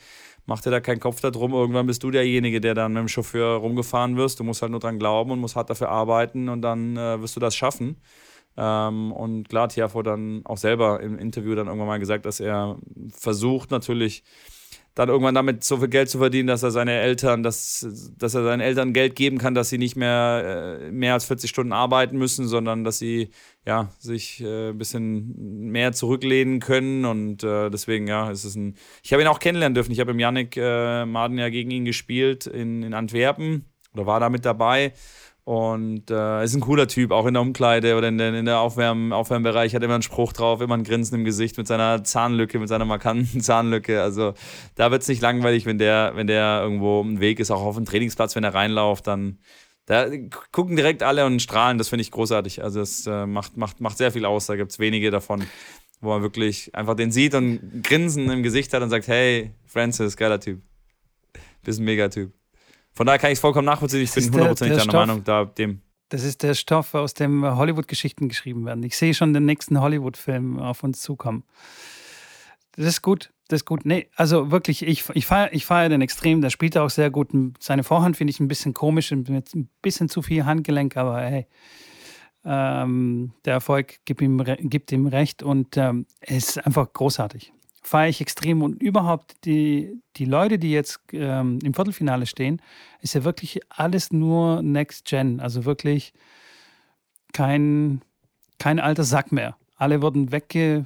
[0.48, 3.58] mach dir da keinen Kopf darum, irgendwann bist du derjenige, der dann mit dem Chauffeur
[3.58, 6.98] rumgefahren wirst, du musst halt nur dran glauben und musst hart dafür arbeiten und dann
[6.98, 7.98] äh, wirst du das schaffen.
[8.56, 12.78] Ähm, und klar, Tiafo dann auch selber im Interview dann irgendwann mal gesagt, dass er
[13.12, 14.24] versucht natürlich
[14.98, 18.44] dann irgendwann damit so viel Geld zu verdienen, dass er seine Eltern, dass, dass er
[18.44, 22.18] seinen Eltern Geld geben kann, dass sie nicht mehr äh, mehr als 40 Stunden arbeiten
[22.18, 23.30] müssen, sondern dass sie
[23.64, 28.76] ja sich äh, ein bisschen mehr zurücklehnen können und äh, deswegen ja, es ist ein.
[29.04, 29.92] Ich habe ihn auch kennenlernen dürfen.
[29.92, 34.20] Ich habe im Yannick äh, Maden ja gegen ihn gespielt in, in Antwerpen oder war
[34.20, 34.94] da mit dabei.
[35.48, 38.60] Und äh, ist ein cooler Typ, auch in der Umkleide oder in der, in der
[38.60, 42.60] Aufwärm, Aufwärmbereich hat immer einen Spruch drauf, immer ein Grinsen im Gesicht mit seiner Zahnlücke,
[42.60, 44.02] mit seiner markanten Zahnlücke.
[44.02, 44.34] Also
[44.76, 47.78] da wird es nicht langweilig, wenn der, wenn der irgendwo im Weg ist, auch auf
[47.78, 49.40] dem Trainingsplatz, wenn er reinläuft, dann
[49.86, 50.10] da
[50.52, 52.62] gucken direkt alle und strahlen, das finde ich großartig.
[52.62, 55.46] Also es äh, macht, macht, macht sehr viel aus, da gibt es wenige davon,
[56.02, 60.18] wo man wirklich einfach den sieht und Grinsen im Gesicht hat und sagt, hey, Francis,
[60.18, 60.62] geiler Typ.
[61.64, 62.34] Bist ein Megatyp.
[62.98, 64.02] Von daher kann ich es vollkommen nachvollziehen.
[64.02, 65.06] Ich Das bin hundertprozentig der deiner.
[65.06, 65.82] Meinung, da dem.
[66.10, 68.82] Das ist der Stoff, aus dem Hollywood-Geschichten geschrieben werden.
[68.82, 71.44] Ich sehe schon den nächsten Hollywood-Film auf uns zukommen.
[72.76, 73.86] Das ist gut, das ist gut.
[73.86, 76.42] Nee, also wirklich, ich, ich feiere ich feier den extrem.
[76.42, 77.30] Der spielt auch sehr gut.
[77.60, 81.46] Seine Vorhand finde ich ein bisschen komisch, mit ein bisschen zu viel Handgelenk, aber hey,
[82.46, 87.54] ähm, der Erfolg gibt ihm, gibt ihm recht und ähm, es ist einfach großartig.
[87.88, 92.62] Feiere ich extrem und überhaupt die, die Leute, die jetzt ähm, im Viertelfinale stehen,
[93.00, 95.40] ist ja wirklich alles nur Next Gen.
[95.40, 96.14] Also wirklich
[97.32, 98.02] kein,
[98.60, 99.56] kein alter Sack mehr.
[99.78, 100.86] Alle wurden wegge,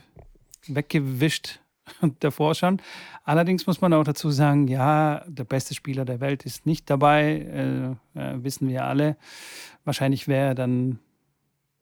[0.68, 1.60] weggewischt
[2.20, 2.80] davor schon.
[3.24, 7.98] Allerdings muss man auch dazu sagen, ja, der beste Spieler der Welt ist nicht dabei,
[8.16, 9.18] äh, äh, wissen wir alle.
[9.86, 11.00] Wahrscheinlich wäre er dann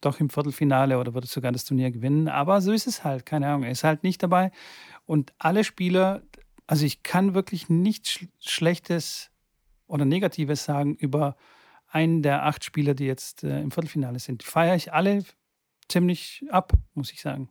[0.01, 2.27] doch im Viertelfinale oder würde sogar das Turnier gewinnen.
[2.27, 3.63] Aber so ist es halt, keine Ahnung.
[3.63, 4.51] Er ist halt nicht dabei.
[5.05, 6.21] Und alle Spieler,
[6.67, 9.31] also ich kann wirklich nichts Sch Schlechtes
[9.87, 11.35] oder Negatives sagen über
[11.87, 14.43] einen der acht Spieler, die jetzt äh, im Viertelfinale sind.
[14.43, 15.23] Die feiere ich alle
[15.87, 17.49] ziemlich ab, muss ich sagen.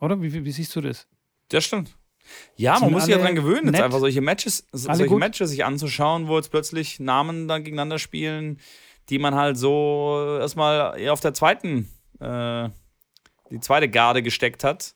[0.00, 0.20] Oder?
[0.20, 1.06] Wie, wie, wie siehst du das?
[1.48, 1.96] Das stimmt.
[2.56, 5.14] Ja, man muss sich ja dran gewöhnen, jetzt einfach solche Matches, solche?
[5.14, 8.58] Matches sich anzuschauen, wo jetzt plötzlich Namen dann gegeneinander spielen,
[9.08, 11.88] die man halt so erstmal auf der zweiten,
[12.20, 12.68] äh,
[13.50, 14.94] die zweite Garde gesteckt hat.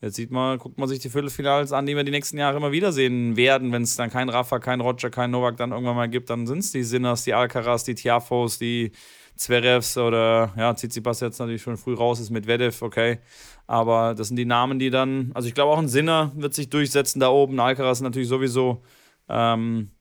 [0.00, 2.72] Jetzt sieht man, guckt man sich die Viertelfinals an, die wir die nächsten Jahre immer
[2.72, 3.70] wiedersehen werden.
[3.70, 6.58] Wenn es dann kein Rafa, kein Roger, kein Novak dann irgendwann mal gibt, dann sind
[6.58, 8.90] es die Sinners, die Alcaraz, die Tiafos, die
[9.36, 13.20] Zverevs oder ja, Tsitsipas jetzt natürlich schon früh raus ist mit Vedev, okay.
[13.68, 16.68] Aber das sind die Namen, die dann, also ich glaube auch ein Sinner wird sich
[16.68, 18.82] durchsetzen da oben, Alcaraz natürlich sowieso.
[19.28, 19.92] Ähm,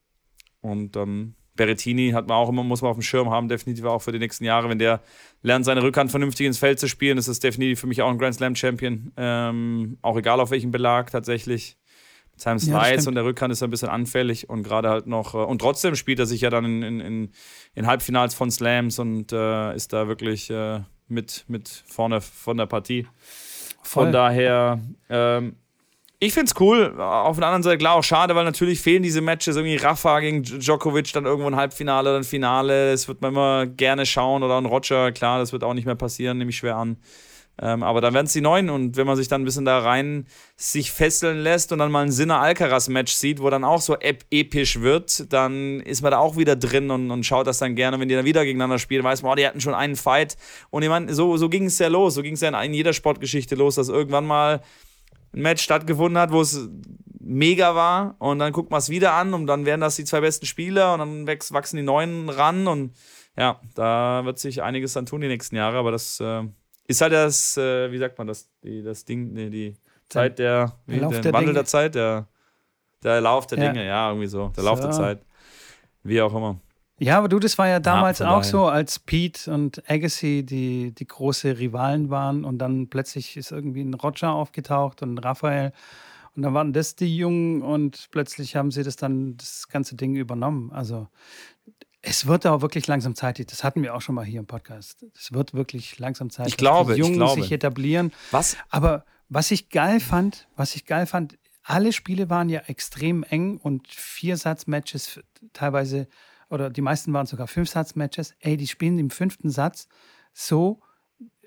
[0.61, 4.01] und dann Berrettini hat man auch immer, muss man auf dem Schirm haben, definitiv auch
[4.01, 4.67] für die nächsten Jahre.
[4.67, 4.99] Wenn der
[5.43, 8.17] lernt, seine Rückhand vernünftig ins Feld zu spielen, ist das definitiv für mich auch ein
[8.17, 9.11] Grand Slam Champion.
[9.15, 11.77] Ähm, auch egal auf welchem Belag tatsächlich.
[12.31, 13.07] Mit seinem Ja, Slice stimmt.
[13.09, 15.95] und der Rückhand ist er ein bisschen anfällig und gerade halt noch, äh, und trotzdem
[15.95, 17.29] spielt er sich ja dann in, in, in,
[17.75, 22.65] in Halbfinals von Slams und äh, ist da wirklich äh, mit, mit vorne von der
[22.65, 23.05] Partie.
[23.83, 24.11] Von Voll.
[24.13, 25.57] daher, ähm,
[26.23, 26.93] ich finde es cool.
[26.99, 29.55] Auf der anderen Seite, klar, auch schade, weil natürlich fehlen diese Matches.
[29.55, 32.91] Irgendwie Rafa gegen Djokovic, dann irgendwo ein Halbfinale, dann Finale.
[32.91, 34.43] Das wird man immer gerne schauen.
[34.43, 36.97] Oder ein Roger, klar, das wird auch nicht mehr passieren, nehme ich schwer an.
[37.59, 39.79] Ähm, aber dann werden es die neuen und wenn man sich dann ein bisschen da
[39.79, 43.81] rein sich fesseln lässt und dann mal ein Sinner Alcaraz Match sieht, wo dann auch
[43.81, 47.57] so ep episch wird, dann ist man da auch wieder drin und, und schaut das
[47.59, 49.95] dann gerne, wenn die dann wieder gegeneinander spielen, weiß man, oh, die hatten schon einen
[49.95, 50.37] Fight
[50.69, 52.73] und ich meine, so, so ging es ja los, so ging es ja in, in
[52.73, 54.61] jeder Sportgeschichte los, dass irgendwann mal
[55.33, 56.69] ein Match stattgefunden hat, wo es
[57.19, 60.21] mega war und dann guckt man es wieder an und dann werden das die zwei
[60.21, 62.95] besten Spieler und dann wachsen die Neuen ran und
[63.37, 66.43] ja, da wird sich einiges dann tun die nächsten Jahre, aber das äh,
[66.87, 69.75] ist halt das, äh, wie sagt man das, die, das Ding, nee, die
[70.09, 71.53] Zeit der, Lauf der, der Wandel Dinge.
[71.53, 72.27] der Zeit, der,
[73.03, 73.71] der Lauf der Ja.
[73.71, 74.99] Dinge, ja, irgendwie so, der Lauf der So.
[74.99, 75.21] Zeit,
[76.03, 76.59] wie auch immer.
[77.01, 80.93] Ja, aber du, das war ja damals von auch so, als Pete und Agassi die,
[80.93, 85.73] die große Rivalen waren und dann plötzlich ist irgendwie ein Roger aufgetaucht und ein Raphael
[86.35, 90.15] und dann waren das die Jungen und plötzlich haben sie das dann, das ganze Ding
[90.15, 90.71] übernommen.
[90.71, 91.07] Also
[92.01, 95.05] es wird auch wirklich langsam Zeit, das hatten wir auch schon mal hier im Podcast.
[95.15, 97.41] Es wird wirklich langsam Zeit, Ich glaube, dass die ich Jungen glaube.
[97.41, 98.11] sich etablieren.
[98.31, 98.57] Was?
[98.69, 103.57] Aber was ich geil fand, was ich geil fand, alle Spiele waren ja extrem eng
[103.57, 105.19] und Viersatz-Matches
[105.53, 106.07] teilweise,
[106.51, 108.35] oder die meisten waren sogar Fünfsatz-Matches.
[108.39, 109.87] Ey, die spielen im fünften Satz
[110.33, 110.81] so,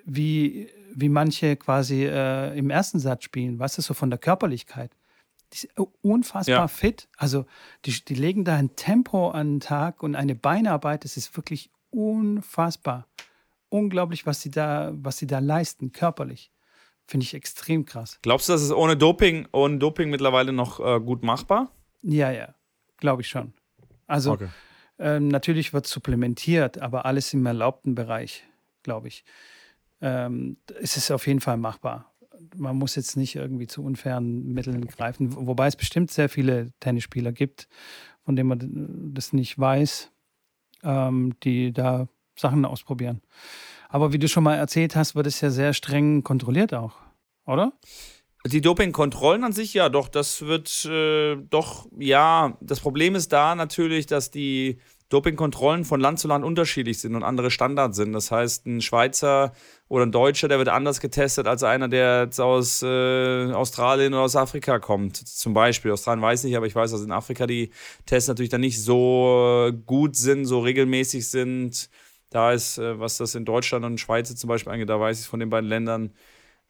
[0.04, 4.96] wie, wie manche quasi äh, im ersten Satz spielen, weißt du, so von der Körperlichkeit.
[5.52, 6.68] Die sind unfassbar Ja.
[6.68, 7.08] fit.
[7.16, 7.46] Also
[7.84, 11.70] die, die legen da ein Tempo an den Tag und eine Beinarbeit, das ist wirklich
[11.90, 13.06] unfassbar.
[13.68, 16.50] Unglaublich, was sie da, was sie da leisten, körperlich.
[17.06, 18.18] Finde ich extrem krass.
[18.22, 21.70] Glaubst du, das ist ohne Doping, ohne Doping mittlerweile noch äh, gut machbar?
[22.02, 22.54] Ja, ja,
[22.98, 23.52] glaube ich schon.
[24.06, 24.38] Also
[24.98, 28.44] ähm, natürlich wird supplementiert, aber alles im erlaubten Bereich,
[28.82, 29.24] glaube ich.
[30.00, 32.12] Ähm, es ist auf jeden Fall machbar.
[32.56, 36.72] Man muss jetzt nicht irgendwie zu unfairen Mitteln greifen, wo- wobei es bestimmt sehr viele
[36.80, 37.68] Tennisspieler gibt,
[38.24, 40.10] von denen man das nicht weiß,
[40.82, 43.20] ähm, die da Sachen ausprobieren.
[43.88, 46.96] Aber wie du schon mal erzählt hast, wird es ja sehr streng kontrolliert auch,
[47.46, 47.72] oder?
[48.46, 53.54] Die Dopingkontrollen an sich, ja, doch, das wird äh, doch, ja, das Problem ist da
[53.54, 54.78] natürlich, dass die
[55.08, 58.12] Dopingkontrollen von Land zu Land unterschiedlich sind und andere Standards sind.
[58.12, 59.52] Das heißt, ein Schweizer
[59.88, 64.24] oder ein Deutscher, der wird anders getestet als einer, der jetzt aus äh, Australien oder
[64.24, 65.16] aus Afrika kommt.
[65.16, 65.92] Zum Beispiel.
[65.92, 67.70] Australien weiß ich nicht, aber ich weiß, dass in Afrika die
[68.04, 71.88] Tests natürlich dann nicht so gut sind, so regelmäßig sind.
[72.30, 75.26] Da ist, äh, was das in Deutschland und Schweiz zum Beispiel angeht, da weiß ich
[75.26, 76.12] von den beiden Ländern,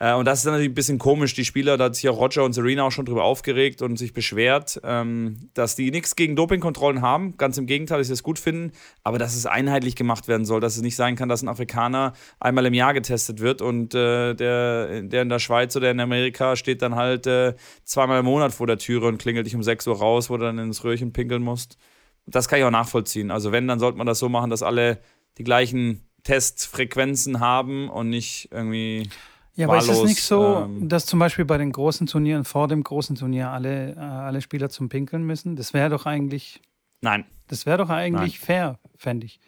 [0.01, 1.35] äh, und das ist dann natürlich ein bisschen komisch.
[1.35, 4.13] Die Spieler, da hat sich auch Roger und Serena auch schon drüber aufgeregt und sich
[4.13, 7.37] beschwert, ähm, dass die nichts gegen Dopingkontrollen haben.
[7.37, 8.73] Ganz im Gegenteil, dass sie es gut finden,
[9.05, 12.13] aber dass es einheitlich gemacht werden soll, dass es nicht sein kann, dass ein Afrikaner
[12.41, 16.57] einmal im Jahr getestet wird und äh, der, der in der Schweiz oder in Amerika
[16.57, 17.55] steht dann halt äh,
[17.85, 20.45] zweimal im Monat vor der Türe und klingelt dich um 6 Uhr raus, wo du
[20.45, 21.79] dann ins Röhrchen pinkeln musst.
[22.27, 23.31] Das kann ich auch nachvollziehen.
[23.31, 24.99] Also wenn, dann sollte man das so machen, dass alle
[25.39, 29.09] die gleichen Testfrequenzen haben und nicht irgendwie
[29.57, 32.45] Ja, aber ist es wahllos, nicht so, ähm, dass zum Beispiel bei den großen Turnieren,
[32.45, 35.55] vor dem großen Turnier, alle, äh, alle Spieler zum Pinkeln müssen?
[35.55, 36.61] Das wäre doch eigentlich,
[37.01, 37.25] Nein.
[37.47, 39.41] das wäre doch eigentlich fair, fände ich.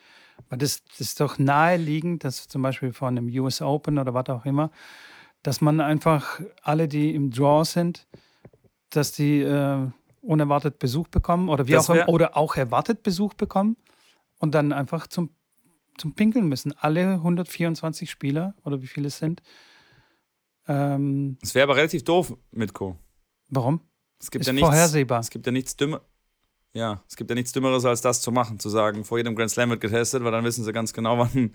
[0.48, 4.28] Weil das, das ist doch naheliegend, dass zum Beispiel von einem US Open oder was
[4.28, 4.70] auch immer,
[5.42, 8.06] dass man einfach alle, die im Draw sind,
[8.90, 9.88] dass die äh,
[10.22, 13.76] unerwartet Besuch bekommen oder wie auch wär- oder auch erwartet Besuch bekommen
[14.38, 15.30] und dann einfach zum,
[15.98, 16.72] zum Pinkeln müssen.
[16.78, 19.42] Alle 124 Spieler oder wie viele es sind.
[20.68, 22.98] Ähm, Es wäre aber relativ doof, Mitko.
[23.50, 23.80] warum?
[24.20, 25.20] Es gibt Ist ja nichts, vorhersehbar.
[25.20, 26.00] Es gibt ja nichts dümmer.
[26.76, 29.50] Ja, es gibt ja nichts Dümmeres, als das zu machen, zu sagen, vor jedem Grand
[29.50, 31.52] Slam wird getestet, weil dann wissen sie ganz genau, wann,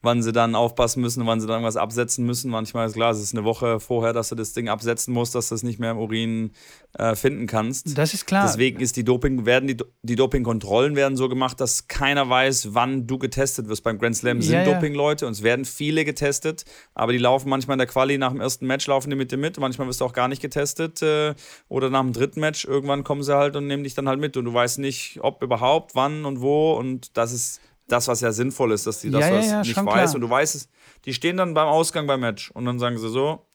[0.00, 2.50] wann sie dann aufpassen müssen, wann sie dann irgendwas absetzen müssen.
[2.50, 5.50] Manchmal ist klar, es ist eine Woche vorher, dass du das Ding absetzen musst, dass
[5.50, 6.52] du es nicht mehr im Urin
[6.98, 7.96] äh, finden kannst.
[7.98, 8.46] Das ist klar.
[8.46, 13.06] Deswegen ist die Doping, werden die, die Dopingkontrollen werden so gemacht, dass keiner weiß, wann
[13.06, 13.84] du getestet wirst.
[13.84, 14.72] Beim Grand Slam sind ja, ja.
[14.72, 18.40] Dopingleute und es werden viele getestet, aber die laufen manchmal in der Quali nach dem
[18.40, 19.58] ersten Match, laufen die mit dir mit.
[19.60, 21.34] Manchmal wirst du auch gar nicht getestet äh,
[21.68, 24.36] oder nach dem dritten Match, irgendwann kommen sie halt und nehmen dich dann halt mit
[24.38, 26.74] und du weißt, weiß nicht, ob überhaupt, wann und wo.
[26.74, 29.76] Und das ist das, was ja sinnvoll ist, dass die das ja, ja, ja, nicht
[29.76, 29.84] weiß.
[29.84, 30.14] Klar.
[30.14, 30.68] Und du weißt es,
[31.04, 33.46] die stehen dann beim Ausgang beim Match und dann sagen sie so,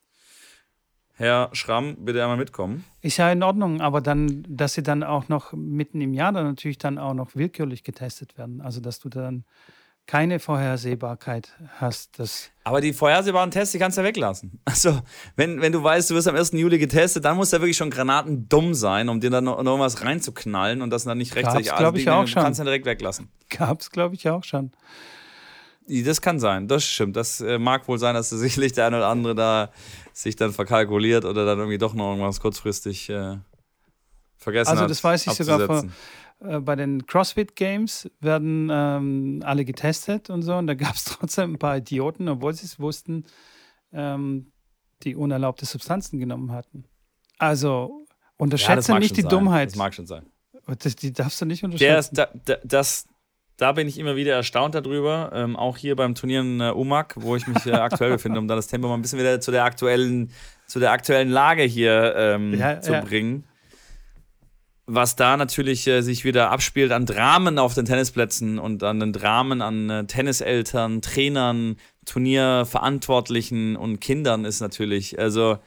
[1.14, 2.84] Herr Schramm, bitte einmal mitkommen.
[3.02, 6.46] Ist ja in Ordnung, aber dann, dass sie dann auch noch mitten im Jahr dann
[6.46, 8.62] natürlich dann auch noch willkürlich getestet werden.
[8.62, 9.44] Also dass du dann
[10.08, 12.18] keine Vorhersehbarkeit hast.
[12.18, 14.60] Das Aber die vorhersehbaren Tests, die kannst du ja weglassen.
[14.66, 15.02] Also,
[15.36, 16.54] wenn, wenn du weißt, du wirst am 1.
[16.54, 19.80] Juli getestet, dann muss da wirklich schon Granaten dumm sein, um dir dann noch, noch
[19.80, 22.42] was reinzuknallen und das dann nicht rechtzeitig Gab's, glaube ich, auch schon.
[22.42, 23.30] kannst du direkt weglassen.
[23.50, 24.72] Gab's, glaube ich, auch schon.
[25.88, 27.16] Das kann sein, das stimmt.
[27.16, 29.72] Das äh, mag wohl sein, dass sicherlich der eine oder andere da
[30.14, 33.38] sich dann verkalkuliert oder dann irgendwie doch noch irgendwas kurzfristig äh,
[34.38, 34.84] vergessen also, hat.
[34.84, 35.92] Also, das weiß ich sogar von, äh,
[36.40, 40.56] bei den CrossFit Games werden ähm, alle getestet und so.
[40.56, 43.26] Und da gab es trotzdem ein paar Idioten, obwohl sie es wussten,
[43.92, 44.52] ähm,
[45.04, 46.86] die unerlaubte Substanzen genommen hatten.
[47.38, 48.06] Also
[48.38, 49.30] unterschätze ja, nicht die sein.
[49.30, 49.70] Dummheit.
[49.70, 50.26] Das mag schon sein.
[50.80, 52.16] Das, die darfst du nicht unterschätzen.
[52.16, 53.08] Der, da, das,
[53.58, 55.32] da bin ich immer wieder erstaunt darüber.
[55.34, 58.48] Ähm, auch hier beim Turnier in äh, UMAG, wo ich mich äh, aktuell befinde, um
[58.48, 60.32] dann das Tempo mal ein bisschen wieder zu der aktuellen,
[60.68, 63.02] zu der aktuellen Lage hier ähm, ja, zu ja.
[63.02, 63.46] bringen
[64.88, 69.12] was da natürlich äh, sich wieder abspielt an Dramen auf den Tennisplätzen und an den
[69.12, 75.58] Dramen an äh, Tenniseltern, Trainern, Turnierverantwortlichen und Kindern ist natürlich, also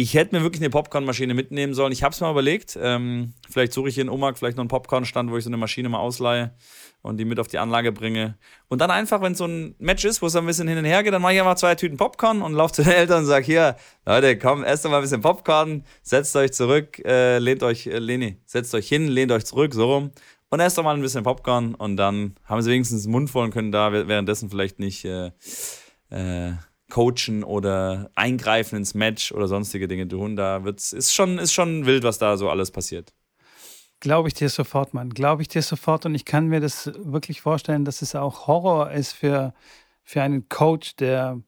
[0.00, 1.90] ich hätte mir wirklich eine Popcornmaschine mitnehmen sollen.
[1.90, 2.78] Ich habe es mal überlegt.
[2.80, 5.56] Ähm, vielleicht suche ich hier in Omag vielleicht noch einen Popcornstand, wo ich so eine
[5.56, 6.52] Maschine mal ausleihe
[7.02, 8.38] und die mit auf die Anlage bringe.
[8.68, 11.02] Und dann einfach, wenn so ein Match ist, wo es ein bisschen hin und her
[11.02, 13.44] geht, dann mache ich einfach zwei Tüten Popcorn und laufe zu den Eltern und sage,
[13.44, 17.88] hier, Leute, komm, esst doch mal ein bisschen Popcorn, setzt euch zurück, äh, lehnt euch,
[17.88, 20.12] äh, lehne, setzt euch hin, lehnt euch zurück, so rum.
[20.48, 23.46] Und esst doch mal ein bisschen Popcorn und dann haben sie wenigstens den Mund voll
[23.46, 25.32] und können da währenddessen vielleicht nicht äh,
[26.10, 26.52] äh,
[26.90, 30.36] coachen oder eingreifen ins Match oder sonstige Dinge tun.
[30.36, 33.12] Da wird's, ist schon, ist schon wild, was da so alles passiert.
[34.00, 35.10] Glaube ich dir sofort, Mann.
[35.10, 36.06] Glaube ich dir sofort.
[36.06, 39.54] Und ich kann mir das wirklich vorstellen, dass es auch Horror ist für,
[40.04, 41.40] für einen Coach, der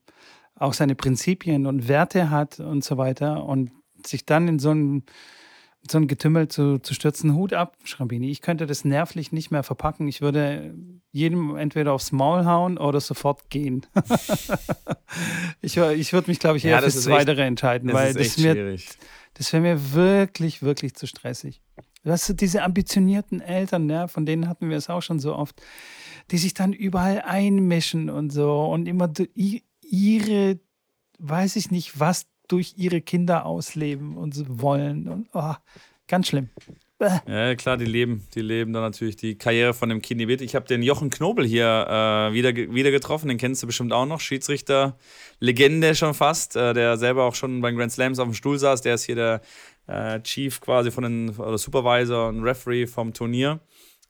[0.56, 3.70] auch seine Prinzipien und Werte hat und so weiter und
[4.06, 5.04] sich dann in so ein,
[5.88, 7.34] so ein Getümmel zu, zu stürzen.
[7.34, 8.30] Hut ab, Schrambini.
[8.30, 10.08] Ich könnte das nervlich nicht mehr verpacken.
[10.08, 10.74] Ich würde
[11.12, 13.86] jedem entweder aufs Maul hauen oder sofort gehen.
[15.62, 18.76] ich ich würde mich, glaube ich, eher ja, fürs Weitere entscheiden, das weil das, mir,
[19.34, 21.62] das wäre mir wirklich, wirklich zu stressig.
[22.02, 25.60] Du hast diese ambitionierten Eltern, ja, von denen hatten wir es auch schon so oft,
[26.30, 29.12] die sich dann überall einmischen und so und immer
[29.82, 30.58] ihre,
[31.18, 35.08] weiß ich nicht, was durch ihre Kinder ausleben und so wollen.
[35.08, 35.54] Und oh,
[36.08, 36.50] ganz schlimm.
[37.26, 40.66] Ja, klar, die leben, die leben dann natürlich die Karriere von dem Kini Ich habe
[40.66, 44.98] den Jochen Knobel hier äh, wieder, wieder getroffen, den kennst du bestimmt auch noch, Schiedsrichter,
[45.38, 48.82] Legende schon fast, äh, der selber auch schon beim Grand Slams auf dem Stuhl saß,
[48.82, 49.40] der ist hier der
[49.86, 53.60] äh, Chief quasi von den, oder Supervisor und Referee vom Turnier.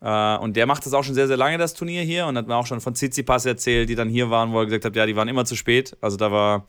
[0.03, 2.26] Uh, und der macht das auch schon sehr, sehr lange, das Turnier hier.
[2.26, 4.87] Und hat mir auch schon von Tsitsipas erzählt, die dann hier waren, wo er gesagt
[4.87, 5.94] hat, ja, die waren immer zu spät.
[6.00, 6.66] Also da war,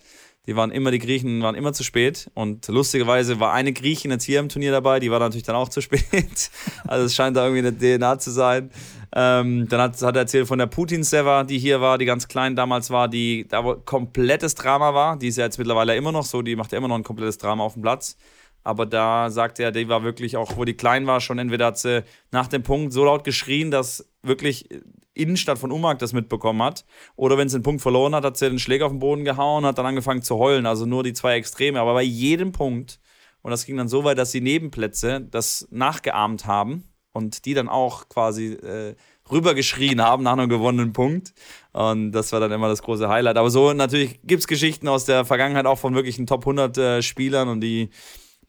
[0.48, 2.32] die waren immer, die Griechen waren immer zu spät.
[2.34, 5.70] Und lustigerweise war eine Griechin jetzt hier im Turnier dabei, die war natürlich dann auch
[5.70, 6.50] zu spät.
[6.88, 8.72] also es scheint da irgendwie eine DNA zu sein.
[9.14, 12.56] Ähm, dann hat, hat er erzählt von der Putin-Seva, die hier war, die ganz klein
[12.56, 15.18] damals war, die da komplettes Drama war.
[15.18, 17.38] Die ist ja jetzt mittlerweile immer noch so, die macht ja immer noch ein komplettes
[17.38, 18.18] Drama auf dem Platz.
[18.64, 21.80] Aber da sagte er, die war wirklich auch, wo die klein war, schon entweder hat
[21.80, 24.70] sie nach dem Punkt so laut geschrien, dass wirklich
[25.14, 26.86] Innenstadt von Umag das mitbekommen hat.
[27.16, 29.66] Oder wenn sie den Punkt verloren hat, hat sie den Schläger auf den Boden gehauen
[29.66, 30.66] hat dann angefangen zu heulen.
[30.66, 31.80] Also nur die zwei Extreme.
[31.80, 33.00] Aber bei jedem Punkt,
[33.42, 37.68] und das ging dann so weit, dass die Nebenplätze das nachgeahmt haben und die dann
[37.68, 38.96] auch quasi äh,
[39.30, 41.34] rübergeschrien haben nach einem gewonnenen Punkt.
[41.74, 43.38] Und das war dann immer das große Highlight.
[43.38, 47.02] Aber so natürlich gibt es Geschichten aus der Vergangenheit auch von wirklichen Top 100 äh,
[47.02, 47.90] Spielern und die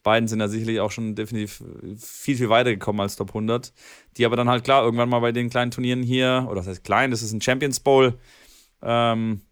[0.03, 1.63] beiden sind ja sicherlich auch schon definitiv
[1.99, 3.73] viel, viel weiter gekommen als Top 100.
[4.17, 6.85] Die aber dann halt klar irgendwann mal bei den kleinen Turnieren hier, oder das heißt
[6.85, 8.19] klein, das ist ein Champions Bowl,
[8.83, 9.43] ähm,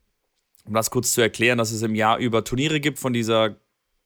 [0.64, 3.56] um das kurz zu erklären, dass es im Jahr über Turniere gibt von dieser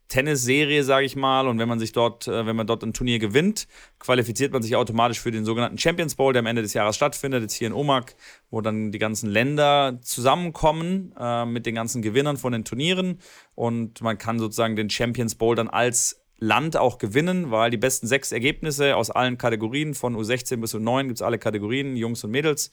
[0.08, 1.48] Tennisserie, sage ich mal.
[1.48, 3.66] Und wenn man sich dort, äh, wenn man dort ein Turnier gewinnt,
[3.98, 7.42] qualifiziert man sich automatisch für den sogenannten Champions Bowl, der am Ende des Jahres stattfindet,
[7.42, 8.14] jetzt hier in Omag,
[8.50, 13.20] wo dann die ganzen Länder zusammenkommen äh, mit den ganzen Gewinnern von den Turnieren.
[13.54, 18.06] Und man kann sozusagen den Champions Bowl dann als Land auch gewinnen, weil die besten
[18.06, 22.30] sechs Ergebnisse aus allen Kategorien, von U16 bis U9 gibt es alle Kategorien, Jungs und
[22.30, 22.70] Mädels.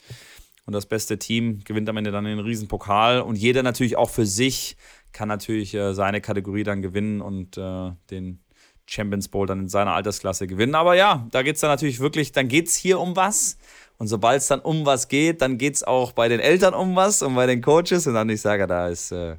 [0.66, 3.22] Und das beste Team gewinnt am Ende dann den Riesenpokal.
[3.22, 4.78] Und jeder natürlich auch für sich
[5.12, 8.40] kann natürlich äh, seine Kategorie dann gewinnen und äh, den
[8.86, 10.76] Champions Bowl dann in seiner Altersklasse gewinnen.
[10.76, 13.58] Aber ja, da geht es dann natürlich wirklich, dann geht es hier um was.
[13.98, 16.96] Und sobald es dann um was geht, dann geht es auch bei den Eltern um
[16.96, 18.08] was und bei den Coaches.
[18.08, 19.38] Und dann, ich sage, da ist äh,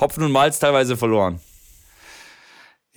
[0.00, 1.40] Hopfen und Malz teilweise verloren.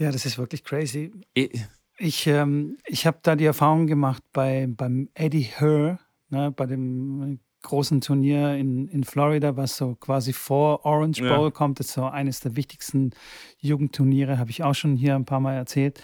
[0.02, 1.12] Ja, das ist wirklich crazy.
[1.36, 1.64] Ich,
[2.00, 7.40] ich, ähm, ich habe da die Erfahrung gemacht bei, beim Eddie Herr, ne, bei dem
[7.62, 11.52] großen Turnier in, in Florida, was so quasi vor Orange Bowl ja.
[11.52, 11.80] kommt.
[11.80, 13.12] Das ist so eines der wichtigsten
[13.60, 16.02] Jugendturniere, habe ich auch schon hier ein paar Mal erzählt.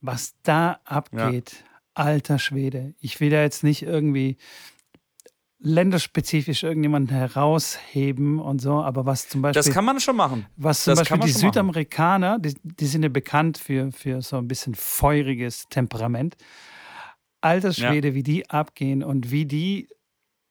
[0.00, 1.66] Was da abgeht, ja.
[1.94, 2.94] alter Schwede.
[2.98, 4.38] Ich will da jetzt nicht irgendwie
[5.62, 9.62] länderspezifisch irgendjemanden herausheben und so, aber was zum Beispiel.
[9.62, 10.46] Das kann man schon machen.
[10.56, 14.48] Was zum das Beispiel die Südamerikaner, die, die, sind ja bekannt für, für so ein
[14.48, 16.36] bisschen feuriges Temperament.
[17.42, 18.14] Alter Schwede, ja.
[18.14, 19.88] wie die abgehen und wie die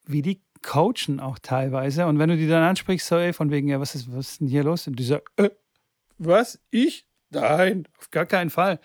[0.10, 2.06] wie die coachen auch teilweise.
[2.08, 4.42] Und wenn du die dann ansprichst, so, ey, von wegen, ja, was ist, was ist
[4.42, 4.88] denn hier los?
[4.88, 5.50] Und die so, äh,
[6.18, 6.60] was?
[6.72, 7.08] Ich?
[7.30, 8.80] Nein, auf gar keinen Fall.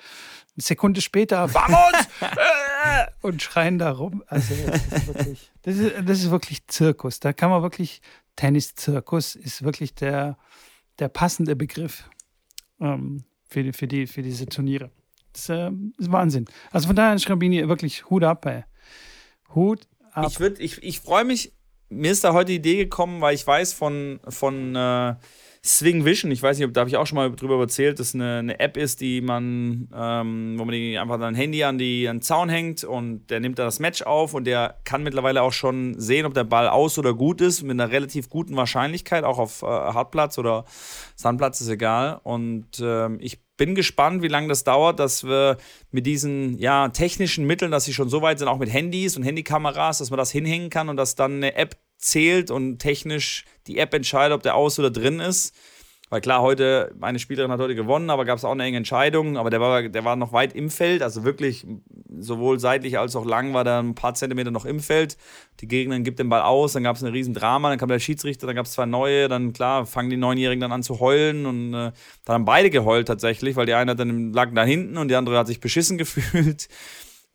[0.54, 2.08] Eine Sekunde später, vamos!
[2.20, 4.22] Äh, und schreien da rum.
[4.26, 7.20] Also, das ist, wirklich, das, ist, das ist wirklich Zirkus.
[7.20, 8.00] Da kann man wirklich,
[8.36, 10.36] Tennis-Zirkus ist wirklich der,
[10.98, 12.08] der passende Begriff
[12.80, 14.90] ähm, für, die, für, die, für diese Turniere.
[15.32, 16.44] Das äh, ist Wahnsinn.
[16.70, 18.64] Also von daher, Schrambini, wirklich Hut ab, ey.
[19.54, 20.28] Hut ab.
[20.30, 21.52] Ich, würd, ich, ich freue mich,
[21.88, 25.14] mir ist da heute die Idee gekommen, weil ich weiß von, von äh,
[25.66, 28.38] Swing Vision, ich weiß nicht, da habe ich auch schon mal drüber erzählt, dass eine,
[28.38, 32.18] eine App ist, die man, ähm, wo man die einfach sein Handy an, die, an
[32.18, 35.52] den Zaun hängt und der nimmt da das Match auf und der kann mittlerweile auch
[35.52, 39.38] schon sehen, ob der Ball aus oder gut ist, mit einer relativ guten Wahrscheinlichkeit, auch
[39.38, 40.66] auf äh, Hartplatz oder
[41.16, 42.20] Sandplatz ist egal.
[42.24, 45.56] Und ähm, ich bin gespannt, wie lange das dauert, dass wir
[45.90, 49.22] mit diesen ja, technischen Mitteln, dass sie schon so weit sind, auch mit Handys und
[49.22, 53.78] Handykameras, dass man das hinhängen kann und dass dann eine App zählt und technisch die
[53.78, 55.54] App entscheidet, ob der aus oder drin ist.
[56.10, 59.36] Weil klar, heute, meine Spielerin hat heute gewonnen, aber gab es auch eine enge Entscheidung.
[59.36, 61.66] Aber der war, der war noch weit im Feld, also wirklich
[62.16, 65.16] sowohl seitlich als auch lang war da ein paar Zentimeter noch im Feld.
[65.60, 68.46] Die Gegnerin gibt den Ball aus, dann gab es ein Riesendrama, dann kam der Schiedsrichter,
[68.46, 71.74] dann gab es zwei neue, dann klar, fangen die Neunjährigen dann an zu heulen und
[71.74, 71.90] äh,
[72.24, 75.38] dann haben beide geheult tatsächlich, weil die eine dann lag da hinten und die andere
[75.38, 76.68] hat sich beschissen gefühlt.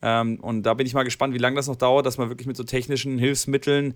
[0.02, 2.46] Ähm, und da bin ich mal gespannt, wie lange das noch dauert, dass man wirklich
[2.46, 3.94] mit so technischen Hilfsmitteln,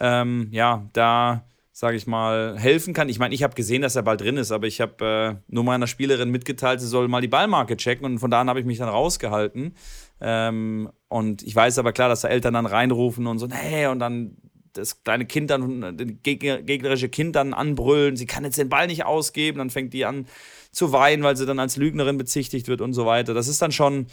[0.00, 1.44] ähm, ja, da
[1.76, 3.10] sage ich mal, helfen kann.
[3.10, 5.62] Ich meine, ich habe gesehen, dass er bald drin ist, aber ich habe äh, nur
[5.62, 8.64] meiner Spielerin mitgeteilt, sie soll mal die Ballmarke checken und von da an habe ich
[8.64, 9.74] mich dann rausgehalten.
[10.22, 13.98] Ähm, und ich weiß aber klar, dass da Eltern dann reinrufen und so, hey, und
[13.98, 14.38] dann
[14.72, 19.04] das kleine Kind dann, das gegnerische Kind dann anbrüllen, sie kann jetzt den Ball nicht
[19.04, 20.26] ausgeben, dann fängt die an
[20.72, 23.34] zu weinen, weil sie dann als Lügnerin bezichtigt wird und so weiter.
[23.34, 24.06] Das ist dann schon,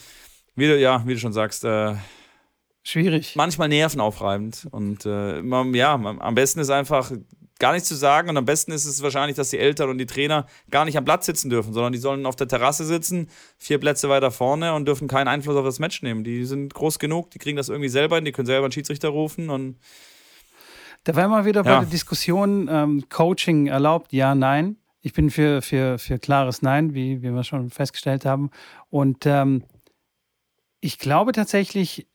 [0.55, 1.95] wie du, ja, wie du schon sagst, äh,
[2.83, 3.35] schwierig.
[3.35, 4.67] Manchmal nervenaufreibend.
[4.71, 7.11] Und äh, ja, am besten ist einfach
[7.59, 8.29] gar nichts zu sagen.
[8.29, 11.05] Und am besten ist es wahrscheinlich, dass die Eltern und die Trainer gar nicht am
[11.05, 14.85] Platz sitzen dürfen, sondern die sollen auf der Terrasse sitzen, vier Plätze weiter vorne und
[14.85, 16.23] dürfen keinen Einfluss auf das Match nehmen.
[16.23, 19.09] Die sind groß genug, die kriegen das irgendwie selber hin, die können selber einen Schiedsrichter
[19.09, 19.77] rufen und
[21.05, 21.75] da war mal wieder ja.
[21.75, 24.77] bei der Diskussion, ähm, Coaching erlaubt, ja, nein.
[25.01, 28.51] Ich bin für, für, für klares Nein, wie, wie wir schon festgestellt haben.
[28.89, 29.63] Und ähm,
[30.79, 32.07] ich glaube tatsächlich,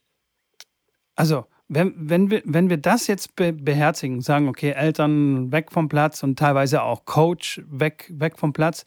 [1.19, 5.89] also wenn, wenn, wir, wenn wir das jetzt be beherzigen, sagen, okay, Eltern weg vom
[5.89, 8.85] Platz und teilweise auch Coach weg, weg vom Platz,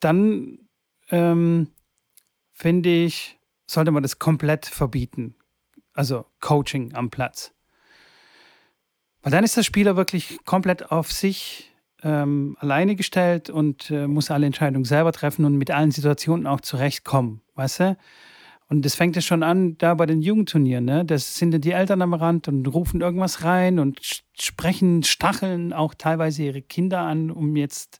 [0.00, 0.58] dann
[1.10, 1.68] ähm,
[2.52, 5.34] finde ich, sollte man das komplett verbieten.
[5.94, 7.54] Also Coaching am Platz.
[9.22, 11.72] Weil dann ist der Spieler wirklich komplett auf sich
[12.02, 16.60] ähm, alleine gestellt und äh, muss alle Entscheidungen selber treffen und mit allen Situationen auch
[16.60, 17.40] zurechtkommen.
[17.54, 17.96] Weißt du?
[18.70, 21.04] Und das fängt ja schon an, da bei den Jugendturnieren, ne?
[21.04, 24.00] Das sind die Eltern am Rand und rufen irgendwas rein und
[24.38, 27.98] sprechen, stacheln auch teilweise ihre Kinder an, um jetzt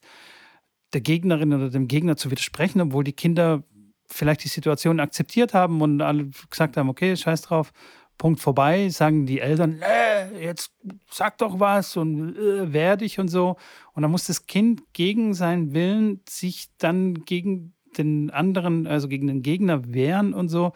[0.93, 3.63] der Gegnerin oder dem Gegner zu widersprechen, obwohl die Kinder
[4.07, 7.73] vielleicht die Situation akzeptiert haben und alle gesagt haben, okay, scheiß drauf,
[8.17, 10.71] Punkt vorbei, sagen die Eltern, äh, jetzt
[11.09, 13.57] sag doch was und äh, werde ich und so.
[13.91, 19.27] Und dann muss das Kind gegen seinen Willen sich dann gegen den anderen, also gegen
[19.27, 20.73] den Gegner wehren und so.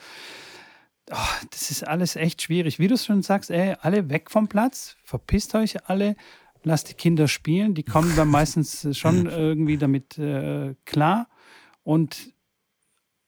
[1.12, 2.80] Oh, das ist alles echt schwierig.
[2.80, 6.16] Wie du schon sagst, ey, alle weg vom Platz, verpisst euch alle,
[6.64, 7.76] lasst die Kinder spielen.
[7.76, 11.28] Die kommen dann meistens schon irgendwie damit äh, klar.
[11.84, 12.34] Und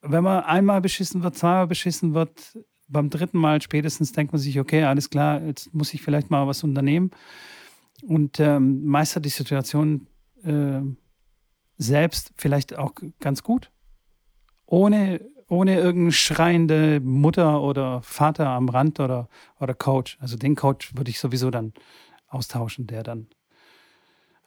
[0.02, 2.58] wenn man einmal beschissen wird, zweimal beschissen wird,
[2.88, 6.48] beim dritten Mal spätestens denkt man sich, okay, alles klar, jetzt muss ich vielleicht mal
[6.48, 7.12] was unternehmen
[8.04, 10.08] und ähm, meistert die Situation
[10.44, 10.82] äh,
[11.78, 13.72] selbst vielleicht auch ganz gut.
[14.68, 19.28] Ohne, ohne irgendeine schreiende Mutter oder Vater am Rand oder,
[19.60, 20.18] oder Coach.
[20.20, 21.74] Also den Coach würde ich sowieso dann
[22.28, 23.28] austauschen, der dann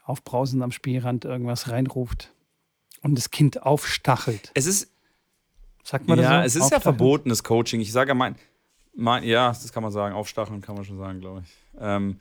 [0.05, 2.33] aufbrausend am Spielrand irgendwas reinruft
[3.03, 4.53] und das Kind aufstachelt.
[4.55, 4.93] Es ist.
[5.83, 6.47] Sagt man das ja, so?
[6.47, 7.81] es ist ja verbotenes Coaching.
[7.81, 8.37] Ich sage ja mein,
[8.95, 10.15] mein, ja, das kann man sagen.
[10.15, 11.51] Aufstacheln kann man schon sagen, glaube ich.
[11.81, 12.19] Ähm,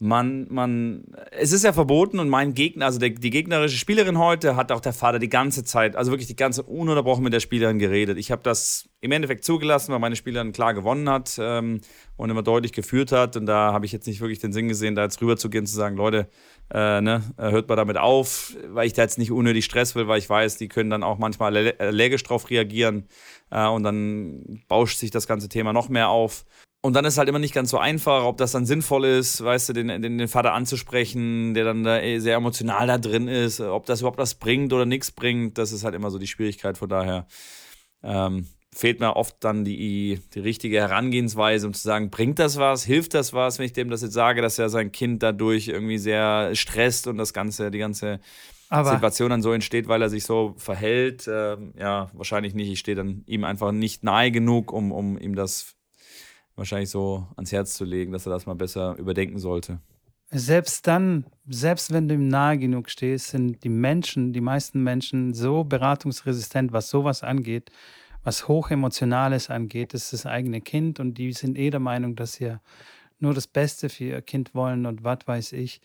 [0.00, 4.56] man, man, es ist ja verboten und mein Gegner, also der, die gegnerische Spielerin heute,
[4.56, 7.78] hat auch der Vater die ganze Zeit, also wirklich die ganze ununterbrochen mit der Spielerin
[7.78, 8.18] geredet.
[8.18, 11.80] Ich habe das im Endeffekt zugelassen, weil meine Spielerin klar gewonnen hat ähm,
[12.16, 13.36] und immer deutlich geführt hat.
[13.36, 15.60] Und da habe ich jetzt nicht wirklich den Sinn gesehen, da jetzt rüber zu gehen
[15.60, 16.28] und zu sagen, Leute,
[16.72, 20.18] äh, ne, hört mal damit auf, weil ich da jetzt nicht unnötig Stress will, weil
[20.18, 23.06] ich weiß, die können dann auch manchmal aller- allergisch drauf reagieren
[23.50, 26.44] äh, und dann bauscht sich das ganze Thema noch mehr auf.
[26.84, 29.70] Und dann ist halt immer nicht ganz so einfach, ob das dann sinnvoll ist, weißt
[29.70, 33.58] du, den, den, den Vater anzusprechen, der dann da eh sehr emotional da drin ist,
[33.62, 36.76] ob das überhaupt was bringt oder nichts bringt, das ist halt immer so die Schwierigkeit.
[36.76, 37.26] Von daher
[38.02, 42.84] ähm, fehlt mir oft dann die, die richtige Herangehensweise, um zu sagen, bringt das was,
[42.84, 45.96] hilft das was, wenn ich dem das jetzt sage, dass er sein Kind dadurch irgendwie
[45.96, 48.20] sehr stresst und das ganze, die ganze
[48.68, 51.30] Aber Situation dann so entsteht, weil er sich so verhält.
[51.32, 52.70] Ähm, ja, wahrscheinlich nicht.
[52.70, 55.73] Ich stehe dann ihm einfach nicht nahe genug, um, um ihm das
[56.56, 59.80] wahrscheinlich so ans Herz zu legen, dass er das mal besser überdenken sollte.
[60.30, 65.34] selbst dann, selbst wenn du ihm nahe genug stehst, sind die Menschen, die meisten Menschen
[65.34, 67.70] so beratungsresistent, was sowas angeht,
[68.24, 72.34] was Hochemotionales angeht, das ist das eigene Kind und die sind eh der Meinung, dass
[72.34, 72.56] sie
[73.18, 75.80] nur das Beste für ihr Kind wollen und was weiß ich.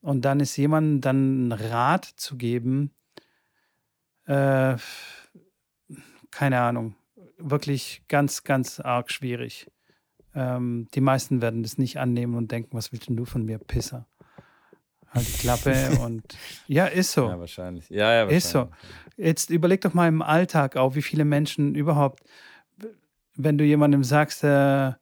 [0.00, 2.90] Und dann ist jemandem dann einen Rat zu geben,
[4.26, 4.76] äh,
[6.30, 6.96] keine Ahnung,
[7.38, 9.70] wirklich ganz, ganz arg schwierig.
[10.34, 13.58] Ähm, die meisten werden das nicht annehmen und denken, was willst denn du von mir,
[13.58, 14.06] Pisser?
[15.08, 16.22] Halt die Klappe und
[16.66, 17.28] ja, ist so.
[17.28, 17.88] Ja, wahrscheinlich.
[17.88, 18.68] Ja, ja, Ist so.
[19.16, 22.24] Jetzt überleg doch mal im Alltag auch, wie viele Menschen überhaupt,
[23.36, 24.92] wenn du jemandem sagst, äh,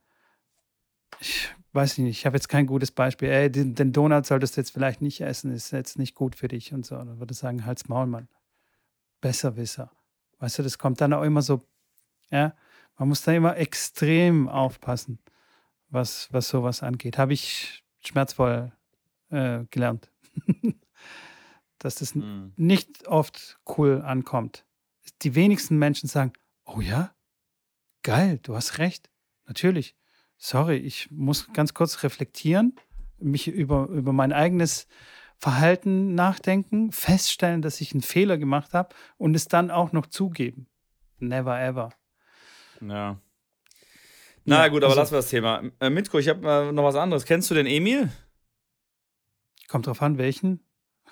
[1.21, 4.61] ich weiß nicht, ich habe jetzt kein gutes Beispiel, ey, den, den Donut solltest du
[4.61, 6.97] jetzt vielleicht nicht essen, ist jetzt nicht gut für dich und so.
[6.97, 8.29] Dann würde ich sagen, halt's Maul, Mann.
[9.21, 9.91] Besserwisser.
[10.41, 11.67] Weißt du, das kommt dann auch immer so,
[12.31, 12.55] ja,
[12.97, 15.19] man muss da immer extrem aufpassen,
[15.89, 17.19] was, was sowas angeht.
[17.19, 18.73] Habe ich schmerzvoll
[19.31, 20.11] äh, gelernt.
[21.79, 22.53] Dass das Mhm.
[22.57, 24.65] nicht oft cool ankommt.
[25.23, 26.33] Die wenigsten Menschen sagen,
[26.65, 27.13] oh ja,
[28.03, 29.11] geil, du hast recht.
[29.47, 29.97] Natürlich.
[30.37, 32.77] Sorry, ich muss ganz kurz reflektieren,
[33.19, 34.87] mich über, über mein eigenes
[35.39, 40.69] Verhalten nachdenken, feststellen, dass ich einen Fehler gemacht habe und es dann auch noch zugeben.
[41.19, 41.91] Never ever.
[42.89, 43.21] Ja.
[44.45, 45.63] Na Ja, gut, aber also- lassen wir das Thema.
[45.81, 47.25] Äh, Mitko, ich habe äh, noch was anderes.
[47.25, 48.11] Kennst du den Emil?
[49.69, 50.61] Kommt drauf an, welchen?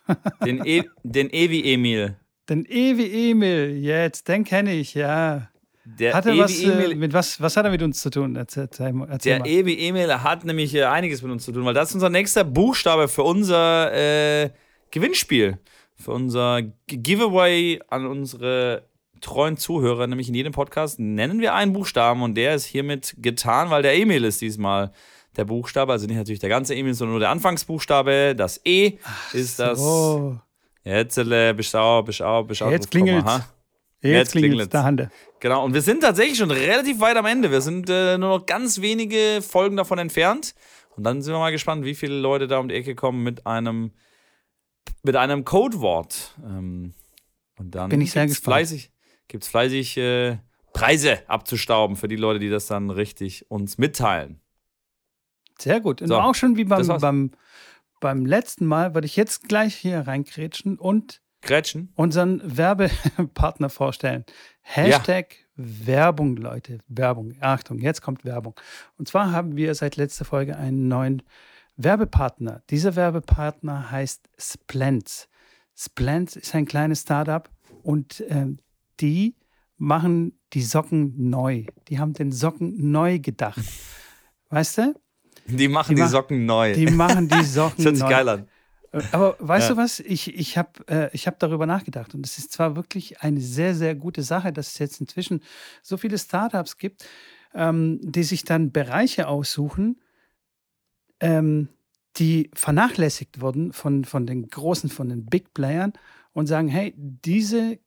[0.44, 2.16] Den, e den Evi Emil.
[2.48, 5.48] Den Ewi Emil, jetzt, den kenne ich, ja.
[5.84, 8.10] Der Hat er Ewi was, äh, Emil, mit was, was hat er mit uns zu
[8.10, 8.34] tun?
[8.34, 8.68] Erzähl,
[9.08, 9.46] erzähl, der.
[9.46, 12.42] Ewi Emil hat nämlich äh, einiges mit uns zu tun, weil das ist unser nächster
[12.44, 14.50] Buchstabe für unser äh,
[14.90, 15.58] Gewinnspiel.
[15.94, 18.89] Für unser Giveaway an unsere
[19.20, 23.70] treuen Zuhörer, nämlich in jedem Podcast nennen wir einen Buchstaben und der ist hiermit getan,
[23.70, 24.92] weil der Emil ist diesmal
[25.36, 28.34] der Buchstabe, also nicht natürlich der ganze Emil, sondern nur der Anfangsbuchstabe.
[28.36, 28.98] Das E
[29.32, 29.78] ist das.
[29.78, 30.40] Du
[32.24, 33.46] auch, bist du auch Jetzt aha.
[34.00, 35.10] jetzt, Jetzt klingelt der Hande.
[35.40, 37.50] Genau, und wir sind tatsächlich schon relativ weit am Ende.
[37.50, 40.54] Wir sind äh, nur noch ganz wenige Folgen davon entfernt.
[40.96, 43.46] Und dann sind wir mal gespannt, wie viele Leute da um die Ecke kommen mit
[43.46, 43.92] einem,
[45.02, 46.34] mit einem Codewort.
[46.44, 46.94] Ähm,
[47.58, 48.44] und dann Bin ich sehr gespannt.
[48.44, 48.90] fleißig,
[49.30, 50.38] gibt's fleißig äh,
[50.72, 54.40] Preise abzustauben für die Leute, die das dann richtig uns mitteilen.
[55.58, 56.02] Sehr gut.
[56.02, 57.30] Und So, auch schon wie beim, beim,
[58.00, 61.92] beim letzten Mal würde ich jetzt gleich hier reinkrätschen und Gretchen?
[61.96, 64.24] unseren Werbepartner vorstellen.
[64.60, 66.78] Hashtag Werbung, Leute.
[66.88, 67.34] Werbung.
[67.40, 68.54] Achtung, jetzt kommt Werbung.
[68.98, 71.22] Und zwar haben wir seit letzter Folge einen neuen
[71.76, 72.62] Werbepartner.
[72.70, 75.28] Dieser Werbepartner heißt Splens.
[75.76, 77.48] Splens ist ein kleines Startup
[77.82, 78.58] und ähm,
[79.00, 79.34] die
[79.76, 81.64] machen die Socken neu.
[81.88, 83.60] Die haben den Socken neu gedacht.
[84.50, 84.94] Weißt du?
[85.46, 86.74] Die machen Die die, mach- Socken neu.
[86.74, 88.10] Die machen die Socken das hört sich neu.
[88.10, 88.48] geil an.
[88.92, 89.74] Äh, Aber weißt Ja.
[89.74, 90.00] du was?
[90.00, 93.74] Ich, ich habe äh, ich hab darüber nachgedacht und es ist zwar wirklich eine sehr,
[93.74, 95.42] sehr gute Sache, dass es jetzt inzwischen
[95.82, 97.06] so viele Startups gibt,
[97.54, 100.00] ähm, die sich dann Bereiche aussuchen,
[101.20, 101.68] ähm,
[102.16, 105.92] die vernachlässigt wurden von, von den großen, von den Big Playern
[106.32, 107.78] und sagen, hey, diese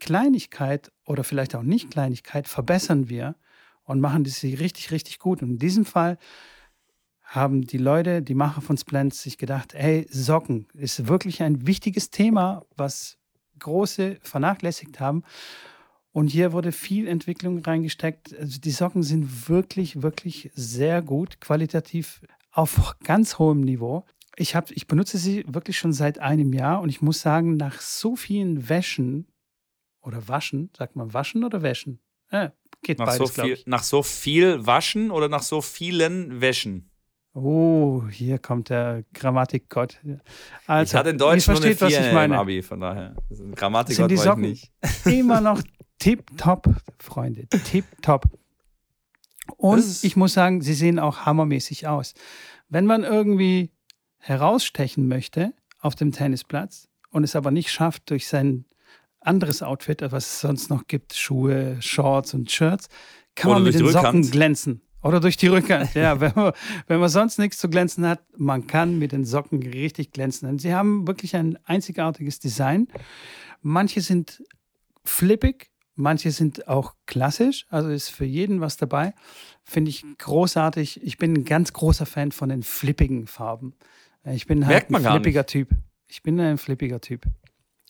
[0.00, 3.36] Kleinigkeit oder vielleicht auch nicht Kleinigkeit verbessern wir
[3.84, 5.42] und machen das sie richtig, richtig gut.
[5.42, 6.18] Und in diesem Fall
[7.22, 12.10] haben die Leute, die Macher von Splends, sich gedacht, hey, Socken ist wirklich ein wichtiges
[12.10, 13.18] Thema, was
[13.58, 15.24] Große vernachlässigt haben.
[16.12, 18.36] Und hier wurde viel Entwicklung reingesteckt.
[18.38, 24.04] Also die Socken sind wirklich, wirklich sehr gut, qualitativ auf ganz hohem Niveau.
[24.36, 27.80] Ich, hab, ich benutze sie wirklich schon seit einem Jahr und ich muss sagen, nach
[27.80, 29.26] so vielen Wäschen
[30.02, 32.00] oder Waschen, sagt man waschen oder wäschen?
[32.30, 36.90] Ja, geht nach beides, so viel, Nach so viel Waschen oder nach so vielen Wäschen?
[37.34, 40.00] Oh, hier kommt der Grammatikgott.
[40.66, 43.14] Also, ich hatte in Deutsch nur eine 4 im Abi, von daher.
[43.54, 44.72] Grammatikgott war ich nicht.
[45.06, 45.62] Immer noch
[45.98, 46.68] tipptopp,
[46.98, 48.24] Freunde, tipptopp.
[49.56, 52.14] Und ich muss sagen, sie sehen auch hammermäßig aus.
[52.68, 53.72] Wenn man irgendwie
[54.18, 58.64] herausstechen möchte auf dem Tennisplatz und es aber nicht schafft durch sein
[59.28, 62.88] anderes Outfit, was es sonst noch gibt, Schuhe, Shorts und Shirts,
[63.34, 64.80] kann Oder man mit den Socken glänzen.
[65.02, 66.20] Oder durch die Rückhand, ja.
[66.20, 66.52] wenn, man,
[66.88, 70.48] wenn man sonst nichts zu glänzen hat, man kann mit den Socken richtig glänzen.
[70.48, 72.88] Und sie haben wirklich ein einzigartiges Design.
[73.62, 74.42] Manche sind
[75.04, 77.66] flippig, manche sind auch klassisch.
[77.70, 79.14] Also ist für jeden was dabei.
[79.62, 81.02] Finde ich großartig.
[81.04, 83.74] Ich bin ein ganz großer Fan von den flippigen Farben.
[84.24, 85.70] Ich bin halt ein flippiger Typ.
[86.08, 87.26] Ich bin ein flippiger Typ.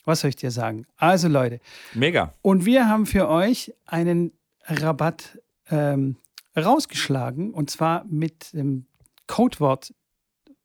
[0.08, 0.86] Was soll ich dir sagen?
[0.96, 1.60] Also Leute.
[1.92, 2.32] Mega.
[2.40, 4.32] Und wir haben für euch einen
[4.64, 5.38] Rabatt
[5.68, 6.16] ähm,
[6.56, 8.86] rausgeschlagen und zwar mit dem
[9.26, 9.92] Codewort.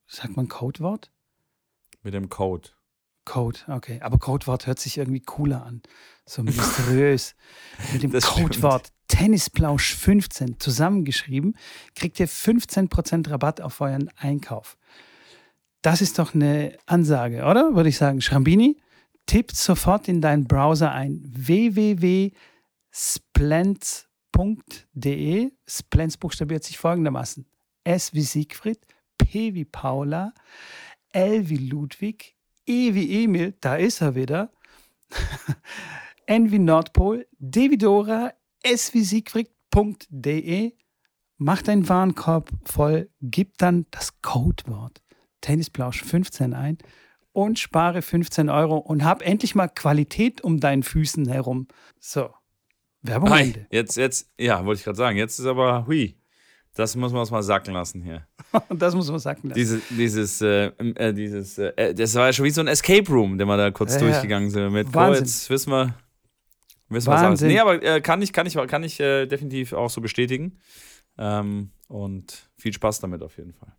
[0.08, 1.12] Sagt man Codewort?
[2.04, 2.70] Mit dem Code.
[3.26, 4.00] Code, okay.
[4.02, 5.82] Aber Codewort hört sich irgendwie cooler an.
[6.26, 7.36] So mysteriös.
[7.92, 11.58] mit dem das Codewort Tennisplausch 15 zusammengeschrieben,
[11.96, 14.78] kriegt ihr 15% Rabatt auf euren Einkauf.
[15.82, 17.76] Das ist doch eine Ansage, oder?
[17.76, 18.22] Würde ich sagen.
[18.22, 18.78] Schrambini,
[19.26, 25.52] tippt sofort in deinen Browser ein www.splends.com www.ftf.de.
[25.68, 27.46] Splens buchstabiert sich folgendermaßen:
[27.84, 28.80] S wie Siegfried,
[29.18, 30.34] P wie Paula,
[31.12, 34.52] L wie Ludwig, E wie Emil, da ist er wieder,
[36.26, 40.74] N wie Nordpol, D wie Dora, S wie Siegfried.de.
[41.38, 45.02] Mach deinen Warenkorb voll, gib dann das Codewort
[45.42, 46.78] Tennisplausch 15 ein
[47.34, 51.68] und spare 15 Euro und hab endlich mal Qualität um deinen Füßen herum.
[52.00, 52.30] So.
[53.02, 53.68] Werbung Hi, Ende.
[53.70, 55.18] Jetzt, jetzt, ja, wollte ich gerade sagen.
[55.18, 56.18] Jetzt ist aber, hui,
[56.74, 58.26] das muss man uns mal sacken lassen hier.
[58.70, 59.60] das muss man sacken lassen.
[59.60, 63.38] Diese, dieses, äh, äh, dieses, äh, das war ja schon wie so ein Escape Room,
[63.38, 64.72] den wir da kurz ja, durchgegangen sind.
[64.72, 65.24] Mit, Wahnsinn.
[65.24, 65.96] Oh, jetzt wissen wir,
[66.88, 67.42] wissen wir alles.
[67.42, 70.58] Nee, aber äh, kann ich, kann ich, kann ich äh, definitiv auch so bestätigen.
[71.18, 73.74] Ähm, und viel Spaß damit auf jeden Fall.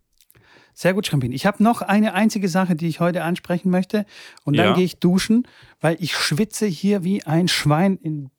[0.75, 1.33] Sehr gut, Schrampin.
[1.33, 4.05] Ich habe noch eine einzige Sache, die ich heute ansprechen möchte.
[4.45, 4.75] Und dann ja.
[4.75, 5.47] gehe ich duschen,
[5.81, 8.31] weil ich schwitze hier wie ein Schwein in,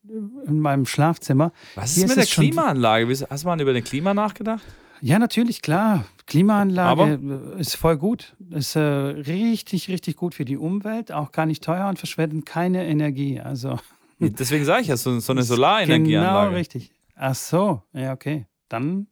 [0.45, 1.53] in meinem Schlafzimmer.
[1.75, 3.07] Was ist hier mit ist der Klimaanlage?
[3.29, 4.63] Hast du mal über eine Klima nachgedacht?
[5.01, 6.05] Ja, natürlich, klar.
[6.25, 7.57] Klimaanlage Aber?
[7.57, 8.35] ist voll gut.
[8.49, 12.85] Ist äh, richtig, richtig gut für die Umwelt, auch gar nicht teuer und verschwendet keine
[12.85, 13.39] Energie.
[13.39, 13.77] Also.
[14.19, 16.47] Deswegen sage ich ja, so, so eine Solarenergieanlage.
[16.47, 16.91] Genau, richtig.
[17.15, 18.45] Ach so, ja, okay.
[18.69, 19.07] Dann,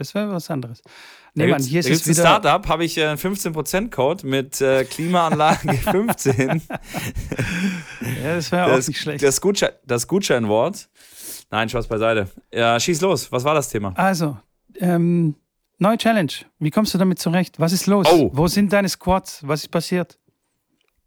[0.00, 0.80] das wäre was anderes.
[1.34, 2.22] Nee, da Mann, hier ist es wieder.
[2.22, 6.62] Startup habe ich einen 15%-Code mit äh, Klimaanlage 15.
[8.24, 9.22] ja, das wäre auch nicht schlecht.
[9.22, 10.88] Das, Gutschein, das Gutscheinwort.
[11.50, 12.30] Nein, Spaß beiseite.
[12.50, 13.30] Ja, schieß los.
[13.30, 13.92] Was war das Thema?
[13.94, 14.38] Also,
[14.78, 15.34] ähm,
[15.78, 16.32] neue Challenge.
[16.58, 17.60] Wie kommst du damit zurecht?
[17.60, 18.06] Was ist los?
[18.10, 18.30] Oh.
[18.32, 19.46] Wo sind deine Squats?
[19.46, 20.18] Was ist passiert?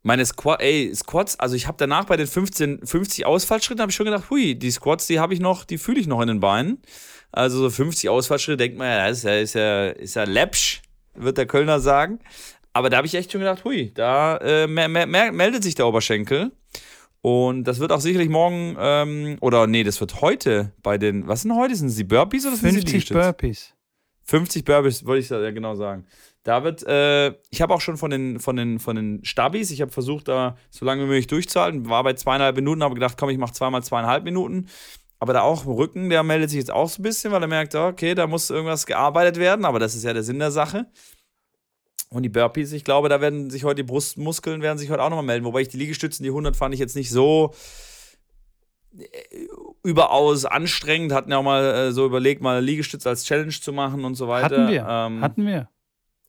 [0.06, 3.96] Meine Squat, ey, Squats, also ich habe danach bei den 15, 50 Ausfallschritten habe ich
[3.96, 6.40] schon gedacht, hui, die Squats, die habe ich noch, die fühle ich noch in den
[6.42, 6.82] Beinen.
[7.32, 10.82] Also so 50 Ausfallschritte denkt man, ja, das ist ja, ist ja, ist ja läppsch,
[11.16, 12.20] wird der Kölner sagen.
[12.74, 15.76] Aber da habe ich echt schon gedacht, hui, da äh, mehr, mehr, mehr meldet sich
[15.76, 16.52] der Oberschenkel.
[17.22, 21.44] Und das wird auch sicherlich morgen, ähm, oder nee, das wird heute bei den, was
[21.44, 21.74] sind heute?
[21.76, 23.74] Sind es die Burpees oder sind 50 Burpees.
[24.24, 26.06] 50 Burpees, wollte ich ja genau sagen.
[26.44, 29.82] Da wird, äh, ich habe auch schon von den, von den, von den Stabis, ich
[29.82, 33.30] habe versucht, da so lange wie möglich durchzuhalten, war bei zweieinhalb Minuten, habe gedacht, komm,
[33.30, 34.68] ich mache zweimal zweieinhalb Minuten.
[35.20, 37.48] Aber da auch im Rücken, der meldet sich jetzt auch so ein bisschen, weil er
[37.48, 40.86] merkt, okay, da muss irgendwas gearbeitet werden, aber das ist ja der Sinn der Sache.
[42.10, 45.10] Und die Burpees, ich glaube, da werden sich heute die Brustmuskeln werden sich heute auch
[45.10, 45.46] nochmal melden.
[45.46, 47.54] Wobei ich die Liegestützen, die 100 fand ich jetzt nicht so
[48.96, 49.06] äh,
[49.82, 51.12] überaus anstrengend.
[51.12, 54.28] Hatten ja auch mal äh, so überlegt, mal Liegestütze als Challenge zu machen und so
[54.28, 54.58] weiter.
[54.58, 54.86] Hatten wir.
[54.88, 55.70] Ähm, Hatten wir.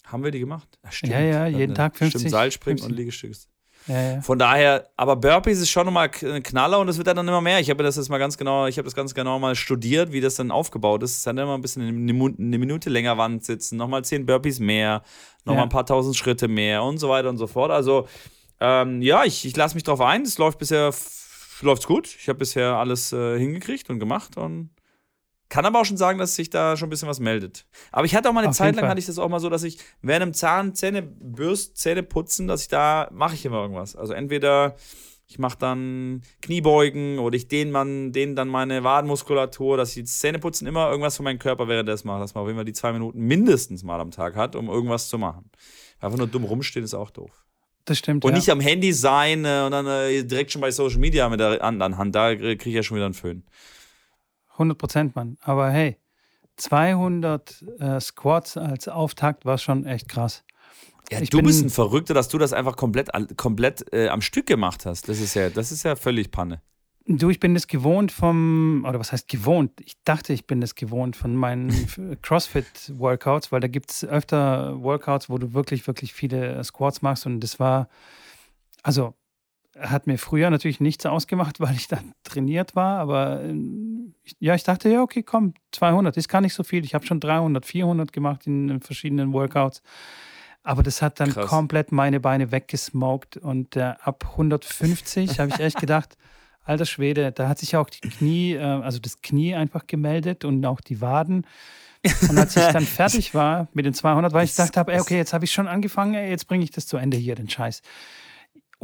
[0.04, 0.68] Haben wir die gemacht?
[1.02, 2.20] Ja, ja, jeden Tag 50.
[2.20, 2.90] Stimmt, Seilspringen 50.
[2.90, 3.48] und Liegestütze.
[3.86, 4.20] Ja, ja.
[4.22, 7.60] Von daher, aber Burpees ist schon nochmal ein Knaller und es wird dann immer mehr.
[7.60, 10.22] Ich habe das jetzt mal ganz genau, ich habe das ganz genau mal studiert, wie
[10.22, 11.10] das dann aufgebaut ist.
[11.10, 15.02] Es ist dann immer ein bisschen eine Minute länger Wand sitzen, nochmal zehn Burpees mehr,
[15.44, 15.62] nochmal ja.
[15.64, 17.70] ein paar tausend Schritte mehr und so weiter und so fort.
[17.70, 18.08] Also,
[18.60, 20.22] ähm, ja, ich, ich lasse mich drauf ein.
[20.22, 20.94] Es läuft bisher,
[21.60, 22.16] läuft's gut.
[22.18, 24.70] Ich habe bisher alles äh, hingekriegt und gemacht und
[25.54, 27.64] kann aber auch schon sagen, dass sich da schon ein bisschen was meldet.
[27.92, 29.48] Aber ich hatte auch mal eine Auf Zeit lang, hatte ich das auch mal so,
[29.48, 33.62] dass ich während einem Zahn, Zähne, Bürst, Zähne putzen, dass ich da, mache ich immer
[33.62, 33.94] irgendwas.
[33.94, 34.74] Also entweder,
[35.26, 40.66] Ich mache dann Kniebeugen oder ich dehne, man, dehne dann meine Wadenmuskulatur, dass ich Zähneputzen
[40.66, 43.20] immer irgendwas für meinen Körper währenddessen mache, dass man auf jeden Fall die zwei Minuten
[43.20, 45.50] mindestens mal am Tag hat, um irgendwas zu machen.
[46.00, 47.44] Einfach nur dumm rumstehen ist auch doof.
[47.86, 48.24] Das stimmt.
[48.24, 48.38] Und ja.
[48.38, 51.62] nicht am Handy sein äh, und dann äh, direkt schon bei Social Media mit der
[51.62, 52.14] anderen Hand.
[52.14, 53.44] Da kriege ich ja schon wieder einen Föhn.
[54.54, 55.36] 100 Prozent, Mann.
[55.42, 55.96] Aber hey,
[56.56, 60.44] 200 äh, Squats als Auftakt war schon echt krass.
[61.10, 64.22] Ja, Ich du bin- bist ein Verrückter, dass du das einfach komplett, komplett äh, am
[64.22, 65.08] Stück gemacht hast.
[65.08, 66.62] Das ist ja, das ist ja völlig Panne.
[67.06, 69.72] Du, ich bin das gewohnt vom, oder was heißt gewohnt?
[69.84, 71.68] Ich dachte, ich bin das gewohnt von meinen
[72.22, 77.40] CrossFit-Workouts, weil da gibt es öfter Workouts, wo du wirklich, wirklich viele Squats machst und
[77.40, 77.88] das war,
[78.82, 79.14] also
[79.78, 84.54] hat mir früher natürlich nichts ausgemacht, weil ich dann trainiert war, aber ähm, ich, ja,
[84.54, 86.84] ich dachte, ja, okay, komm, 200 ist gar nicht so viel.
[86.84, 89.82] Ich habe schon 300, 400 gemacht in, verschiedenen Workouts.
[90.62, 91.46] Aber das hat dann Krass.
[91.46, 96.16] komplett meine Beine weggesmoked und äh, ab 150 habe ich echt gedacht,
[96.64, 100.64] alter Schwede, da hat sich auch die Knie, äh, also das Knie einfach gemeldet und
[100.64, 101.46] auch die Waden.
[102.28, 105.44] Und als ich dann fertig war mit den 200, weil ich dachte, okay, jetzt habe
[105.44, 107.82] ich schon angefangen, ey, jetzt bringe ich das zu Ende hier, den Scheiß.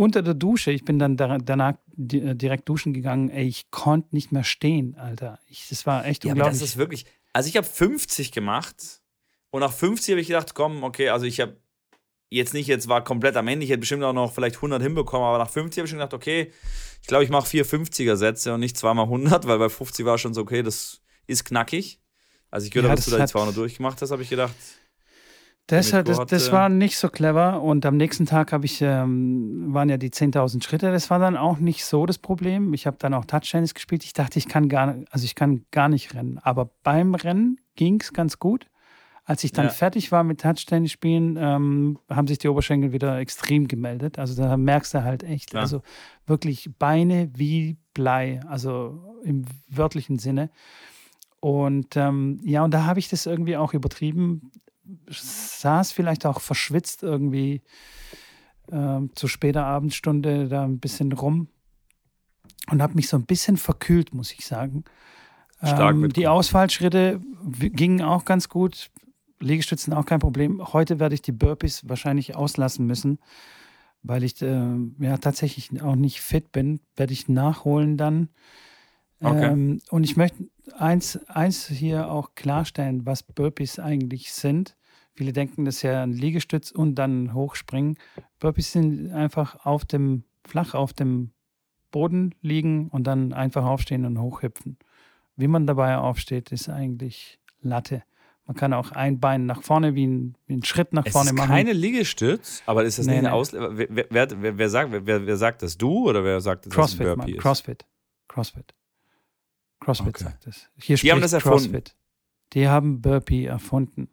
[0.00, 4.14] Unter der Dusche, ich bin dann da- danach äh, direkt duschen gegangen, ey, ich konnte
[4.14, 5.38] nicht mehr stehen, Alter.
[5.46, 6.58] Ich, das war echt Ja, unglaublich.
[6.58, 7.04] das ist wirklich.
[7.34, 9.02] Also ich habe 50 gemacht
[9.50, 11.58] und nach 50 habe ich gedacht, komm, okay, also ich habe
[12.30, 15.26] jetzt nicht, jetzt war komplett am Ende, ich hätte bestimmt auch noch vielleicht 100 hinbekommen,
[15.26, 16.50] aber nach 50 habe ich schon gedacht, okay,
[17.02, 20.16] ich glaube, ich mache vier 50er Sätze und nicht zweimal 100, weil bei 50 war
[20.16, 22.00] schon so, okay, das ist knackig.
[22.50, 24.30] Also ich gehört Ja, habe, dass du da die hat- 200 durchgemacht hast, habe ich
[24.30, 24.54] gedacht,
[25.70, 29.66] Das, hat, das, das war nicht so clever und am nächsten Tag habe ich, ähm,
[29.72, 30.90] waren ja die 10.000 Schritte.
[30.92, 32.74] Das war dann auch nicht so das Problem.
[32.74, 34.04] Ich habe dann auch Touchtennis gespielt.
[34.04, 36.38] Ich dachte, ich kann gar, also ich kann gar nicht rennen.
[36.42, 38.66] Aber beim Rennen ging es ganz gut.
[39.24, 39.70] Als ich dann Ja.
[39.70, 44.18] fertig war mit Touchtennis spielen, ähm, haben sich die Oberschenkel wieder extrem gemeldet.
[44.18, 45.62] Also da merkst du halt echt, Klar.
[45.62, 45.82] also
[46.26, 50.50] wirklich Beine wie Blei, also im wörtlichen Sinne.
[51.38, 54.50] Und ähm, ja, und da habe ich das irgendwie auch übertrieben
[55.08, 57.62] saß vielleicht auch verschwitzt irgendwie
[58.70, 61.48] ähm, zu später Abendstunde da ein bisschen rum
[62.70, 64.84] und habe mich so ein bisschen verkühlt, muss ich sagen.
[65.62, 68.90] Ähm, die Ausfallschritte gingen auch ganz gut.
[69.40, 70.72] Liegestützen auch kein Problem.
[70.72, 73.18] Heute werde ich die Burpees wahrscheinlich auslassen müssen,
[74.02, 76.80] weil ich äh, ja tatsächlich auch nicht fit bin.
[76.96, 78.28] Werde ich nachholen dann.
[79.22, 79.50] Okay.
[79.50, 84.76] Ähm, und ich möchte eins, eins hier auch klarstellen, was Burpees eigentlich sind.
[85.14, 87.98] Viele denken, das ist ja ein Liegestütz und dann hochspringen.
[88.38, 91.32] Burpees sind einfach auf dem, flach auf dem
[91.90, 94.78] Boden liegen und dann einfach aufstehen und hochhüpfen.
[95.36, 98.02] Wie man dabei aufsteht, ist eigentlich Latte.
[98.46, 101.30] Man kann auch ein Bein nach vorne, wie ein, wie ein Schritt nach es vorne
[101.30, 101.48] ist machen.
[101.48, 103.34] keine Liegestütz, aber ist das Nee, nicht eine nee.
[103.34, 103.52] Aus...
[103.52, 105.76] Wer, wer, wer, wer, sagt, wer, wer sagt das?
[105.78, 107.26] Du oder wer sagt, dass Crossfit, das ein Mann.
[107.26, 107.42] Burpee ist?
[107.42, 107.86] Crossfit.
[108.28, 108.74] Crossfit.
[109.80, 110.24] Crossfit Okay.
[110.24, 110.68] sagt es.
[110.76, 111.58] Hier Die haben das erfunden.
[111.58, 111.96] CrossFit.
[112.52, 114.08] Die haben Burpee erfunden.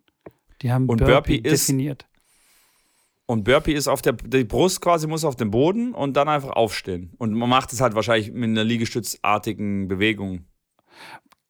[0.62, 2.06] Die haben Und Burpee, Burpee ist- definiert.
[3.30, 6.52] Und Burpee ist auf der, die Brust quasi muss auf dem Boden und dann einfach
[6.52, 7.12] aufstehen.
[7.18, 10.46] Und man macht es halt wahrscheinlich mit einer liegestützartigen Bewegung.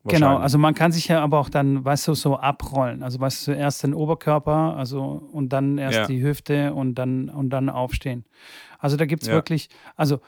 [0.05, 3.03] Genau, also man kann sich ja aber auch dann, weißt du, so abrollen.
[3.03, 6.08] Also weißt du, zuerst den Oberkörper, also und dann erst Ja.
[6.08, 8.24] die Hüfte und dann und dann aufstehen.
[8.80, 9.34] Also da gibt es Ja.
[9.36, 10.20] wirklich, also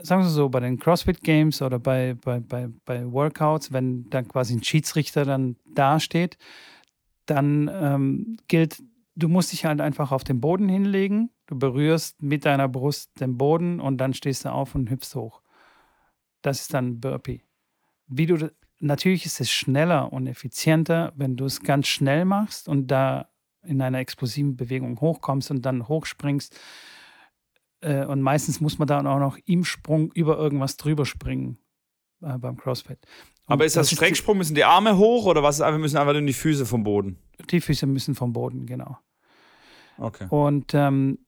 [0.00, 4.26] sagen wir so, bei den CrossFit Games oder bei, bei, bei, bei Workouts, wenn dann
[4.26, 6.36] quasi ein Schiedsrichter dann dasteht,
[7.26, 8.82] dann ähm, gilt,
[9.14, 13.38] du musst dich halt einfach auf den Boden hinlegen, du berührst mit deiner Brust den
[13.38, 15.42] Boden und dann stehst du auf und hüpfst hoch.
[16.42, 17.42] Das ist dann Burpee.
[18.06, 18.50] Wie du,
[18.80, 23.28] natürlich ist es schneller und effizienter, wenn du es ganz schnell machst und da
[23.62, 26.58] in einer explosiven Bewegung hochkommst und dann hochspringst.
[27.80, 31.58] Äh, Und meistens muss man dann auch noch im Sprung über irgendwas drüber springen
[32.22, 32.98] äh, beim CrossFit.
[33.46, 34.38] Aber ist das, die- Strecksprung?
[34.38, 35.60] Müssen die Arme hoch oder was?
[35.60, 37.18] einfach- müssen einfach nur die Füße vom Boden?
[37.50, 38.98] Die Füße müssen vom Boden, genau.
[39.98, 40.26] Okay.
[40.30, 41.18] Und ähm,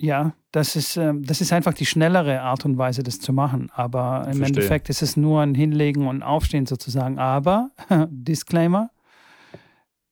[0.00, 3.70] ja, das ist, ähm, das ist einfach die schnellere Art und Weise, das zu machen.
[3.74, 4.46] Aber im Verstehe.
[4.46, 7.18] Endeffekt ist es nur ein Hinlegen und Aufstehen sozusagen.
[7.18, 7.70] Aber,
[8.10, 8.90] Disclaimer,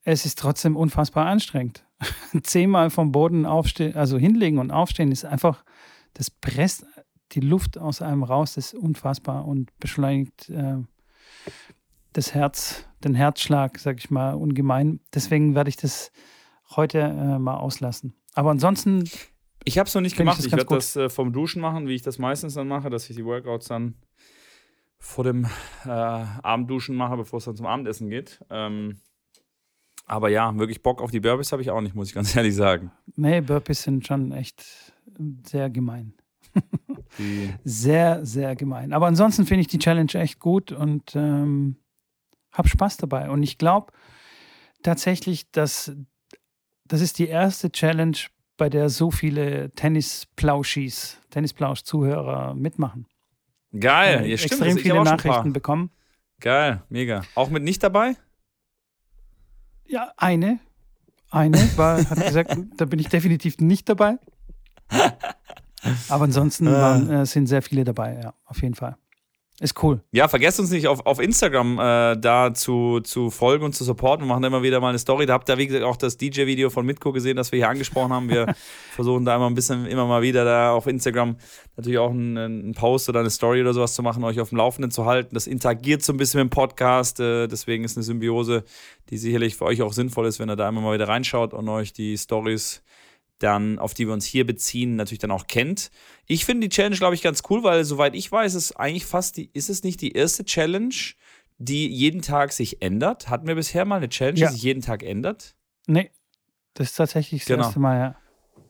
[0.03, 1.85] es ist trotzdem unfassbar anstrengend.
[2.43, 5.65] Zehnmal vom Boden aufstehen, also hinlegen und aufstehen ist einfach,
[6.15, 6.85] das presst
[7.33, 10.77] die Luft aus einem raus, das ist unfassbar und beschleunigt äh,
[12.13, 15.01] das Herz, den Herzschlag, sag ich mal, ungemein.
[15.15, 16.13] Deswegen werde ich das
[16.75, 18.15] heute äh, mal auslassen.
[18.35, 19.05] Aber ansonsten,
[19.65, 20.39] Ich habe es noch nicht ich gemacht.
[20.39, 23.09] Ich, ganz werde das äh, vom Duschen machen, wie ich das meistens dann mache, dass
[23.11, 23.95] ich die Workouts dann
[24.99, 25.47] vor dem
[25.85, 28.45] äh, Abendduschen mache, bevor es dann zum Abendessen geht.
[28.51, 29.01] Ähm,
[30.07, 32.55] aber ja, wirklich Bock auf die Burpees habe ich auch nicht, muss ich ganz ehrlich
[32.55, 32.93] sagen.
[33.17, 34.65] nee, Burpees sind schon echt
[35.45, 36.15] sehr gemein.
[37.65, 38.93] Sehr, sehr gemein.
[38.93, 41.77] Aber ansonsten finde ich die Challenge echt gut und ähm,
[42.53, 43.31] habe Spaß dabei.
[43.31, 43.93] Und ich glaube
[44.83, 45.93] tatsächlich, dass
[46.87, 48.17] das ist die erste Challenge,
[48.57, 53.07] bei der so viele Tennisplauschis, Tennisplausch-Zuhörer mitmachen.
[53.79, 54.53] Geil, ja, stimmt.
[54.53, 55.91] Extrem viele Nachrichten bekommen.
[56.41, 57.23] Geil, mega.
[57.35, 58.17] Auch mit nicht dabei?
[59.87, 60.59] Ja, eine.
[61.31, 64.19] Eine war, hat gesagt, da bin ich definitiv nicht dabei.
[66.09, 66.81] Aber ansonsten ah.
[66.81, 68.97] waren, äh, sind sehr viele dabei, ja, auf jeden Fall.
[69.59, 70.03] Ist cool.
[70.13, 74.27] Ja, vergesst uns nicht auf, auf Instagram äh, da zu, zu folgen und zu supporten.
[74.27, 75.25] Wir machen immer wieder mal eine Story.
[75.25, 78.13] Da habt ihr, wie gesagt, auch das DJ-Video von Mitko gesehen, das wir hier angesprochen
[78.13, 78.29] haben.
[78.29, 78.55] Wir
[78.95, 81.39] versuchen da immer ein bisschen, immer mal wieder da auf Instagram
[81.75, 84.59] natürlich auch einen, einen, Post oder eine Story oder sowas zu machen, euch auf dem
[84.59, 85.35] Laufenden zu halten.
[85.35, 87.19] Das interagiert so ein bisschen mit dem Podcast.
[87.21, 88.63] Äh, deswegen ist eine Symbiose,
[89.09, 91.67] die sicherlich für euch auch sinnvoll ist, wenn ihr da immer mal wieder reinschaut und
[91.71, 92.83] euch die Stories
[93.39, 95.91] dann, auf die wir uns hier beziehen, natürlich dann auch kennt.
[96.27, 99.37] Ich finde die Challenge, glaube ich, ganz cool, weil soweit ich weiß, ist eigentlich fast
[99.37, 100.95] die, ist es nicht die erste Challenge,
[101.59, 103.29] die jeden Tag sich ändert?
[103.29, 104.49] Hatten wir bisher mal eine Challenge, ja.
[104.49, 105.55] die sich jeden Tag ändert?
[105.87, 106.11] Nee,
[106.75, 107.65] das ist tatsächlich das genau.
[107.65, 108.17] erste Mal, ja.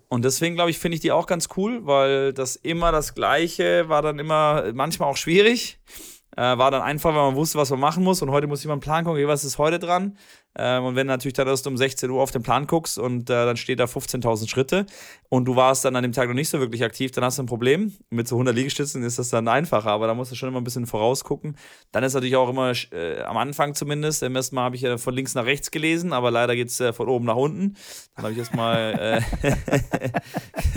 [0.09, 3.89] Und deswegen, glaube ich, finde ich die auch ganz cool, weil das immer das Gleiche
[3.89, 5.81] war dann immer manchmal auch schwierig.
[6.37, 8.21] Äh, war dann einfach, weil man wusste, was man machen muss.
[8.21, 10.17] Und heute muss ich mal einen Plan gucken, okay, was ist heute dran?
[10.59, 13.29] Ähm, und wenn du natürlich dann erst um 16 Uhr auf den Plan guckst und
[13.29, 14.87] äh, dann steht da 15.000 Schritte
[15.29, 17.43] und du warst dann an dem Tag noch nicht so wirklich aktiv, dann hast du
[17.43, 17.95] ein Problem.
[18.11, 20.65] Mit so 100 Liegestützen ist das dann einfacher, aber da musst du schon immer ein
[20.65, 21.57] bisschen vorausgucken.
[21.93, 24.97] Dann ist natürlich auch immer, äh, am Anfang zumindest, im ersten Mal habe ich ja
[24.99, 27.77] von links nach rechts gelesen, aber leider geht es äh, von oben nach unten.
[28.15, 29.61] Dann habe ich erstmal äh,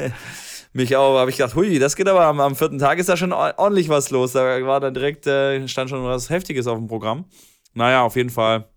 [0.73, 3.17] mich auch, habe ich gedacht, hui, das geht aber am, am, vierten Tag ist da
[3.17, 4.33] schon ordentlich was los.
[4.33, 7.25] Da war dann direkt, äh, stand schon was Heftiges auf dem Programm.
[7.73, 8.69] Naja, auf jeden Fall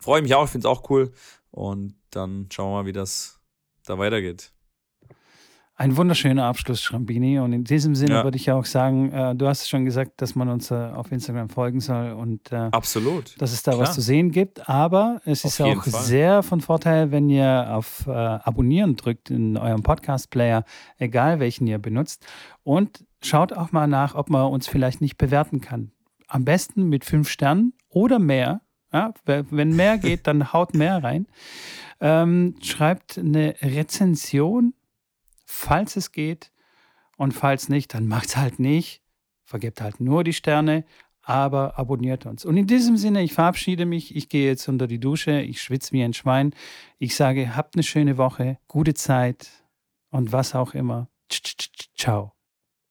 [0.00, 1.12] freue mich auch, ich finde es auch cool.
[1.50, 3.40] Und dann schauen wir mal, wie das
[3.86, 4.53] da weitergeht.
[5.76, 7.40] Ein wunderschöner Abschluss, Schrambini.
[7.40, 8.24] Und in diesem Sinne ja.
[8.24, 11.48] würde ich auch sagen, äh, du hast schon gesagt, dass man uns äh, auf Instagram
[11.48, 13.34] folgen soll und äh, Absolut.
[13.42, 13.82] dass es da Klar.
[13.82, 14.68] was zu sehen gibt.
[14.68, 16.02] Aber es auf ist auch Fall.
[16.02, 20.64] sehr von Vorteil, wenn ihr auf äh, Abonnieren drückt in eurem Podcast-Player,
[20.98, 22.24] egal welchen ihr benutzt.
[22.62, 25.90] Und schaut auch mal nach, ob man uns vielleicht nicht bewerten kann.
[26.28, 28.60] Am besten mit fünf Sternen oder mehr.
[28.92, 31.26] Ja, wenn mehr geht, dann haut mehr rein.
[32.00, 34.72] Ähm, schreibt eine Rezension,
[35.44, 36.50] falls es geht.
[37.16, 39.02] Und falls nicht, dann macht es halt nicht.
[39.44, 40.84] Vergebt halt nur die Sterne,
[41.22, 42.44] aber abonniert uns.
[42.44, 44.14] Und in diesem Sinne, ich verabschiede mich.
[44.16, 45.40] Ich gehe jetzt unter die Dusche.
[45.40, 46.54] Ich schwitze wie ein Schwein.
[46.98, 49.50] Ich sage, habt eine schöne Woche, gute Zeit
[50.10, 51.08] und was auch immer.
[51.96, 52.32] Ciao.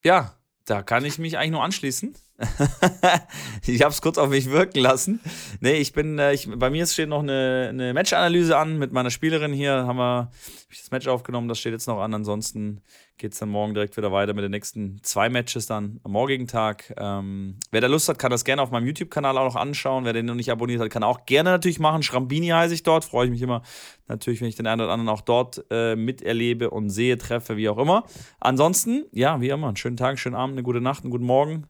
[0.03, 0.35] Ja,
[0.65, 2.15] da kann ich mich eigentlich nur anschließen.
[3.65, 5.19] ich habe es kurz auf mich wirken lassen.
[5.59, 9.09] Nee, ich bin, äh, ich, bei mir steht noch eine, eine Match-Analyse an mit meiner
[9.09, 9.85] Spielerin hier.
[9.85, 10.31] Haben wir hab
[10.69, 12.13] das Match aufgenommen, das steht jetzt noch an.
[12.13, 12.81] Ansonsten
[13.17, 16.47] geht es dann morgen direkt wieder weiter mit den nächsten zwei Matches dann am morgigen
[16.47, 16.93] Tag.
[16.97, 20.05] Ähm, wer da Lust hat, kann das gerne auf meinem YouTube-Kanal auch noch anschauen.
[20.05, 22.03] Wer den noch nicht abonniert hat, kann auch gerne natürlich machen.
[22.03, 23.05] Schrambini heiße ich dort.
[23.05, 23.61] Freue ich mich immer
[24.07, 27.69] natürlich, wenn ich den einen oder anderen auch dort äh, miterlebe und sehe, treffe, wie
[27.69, 28.03] auch immer.
[28.39, 31.25] Ansonsten, ja, wie immer, einen schönen Tag, einen schönen Abend, eine gute Nacht, einen guten
[31.25, 31.67] Morgen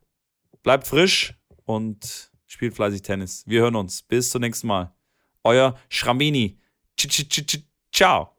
[0.63, 1.35] bleibt frisch
[1.65, 3.43] und spielt fleißig Tennis.
[3.45, 4.01] Wir hören uns.
[4.01, 4.95] Bis zum nächsten Mal.
[5.43, 6.59] Euer Schrambini.
[7.91, 8.32] Ciao.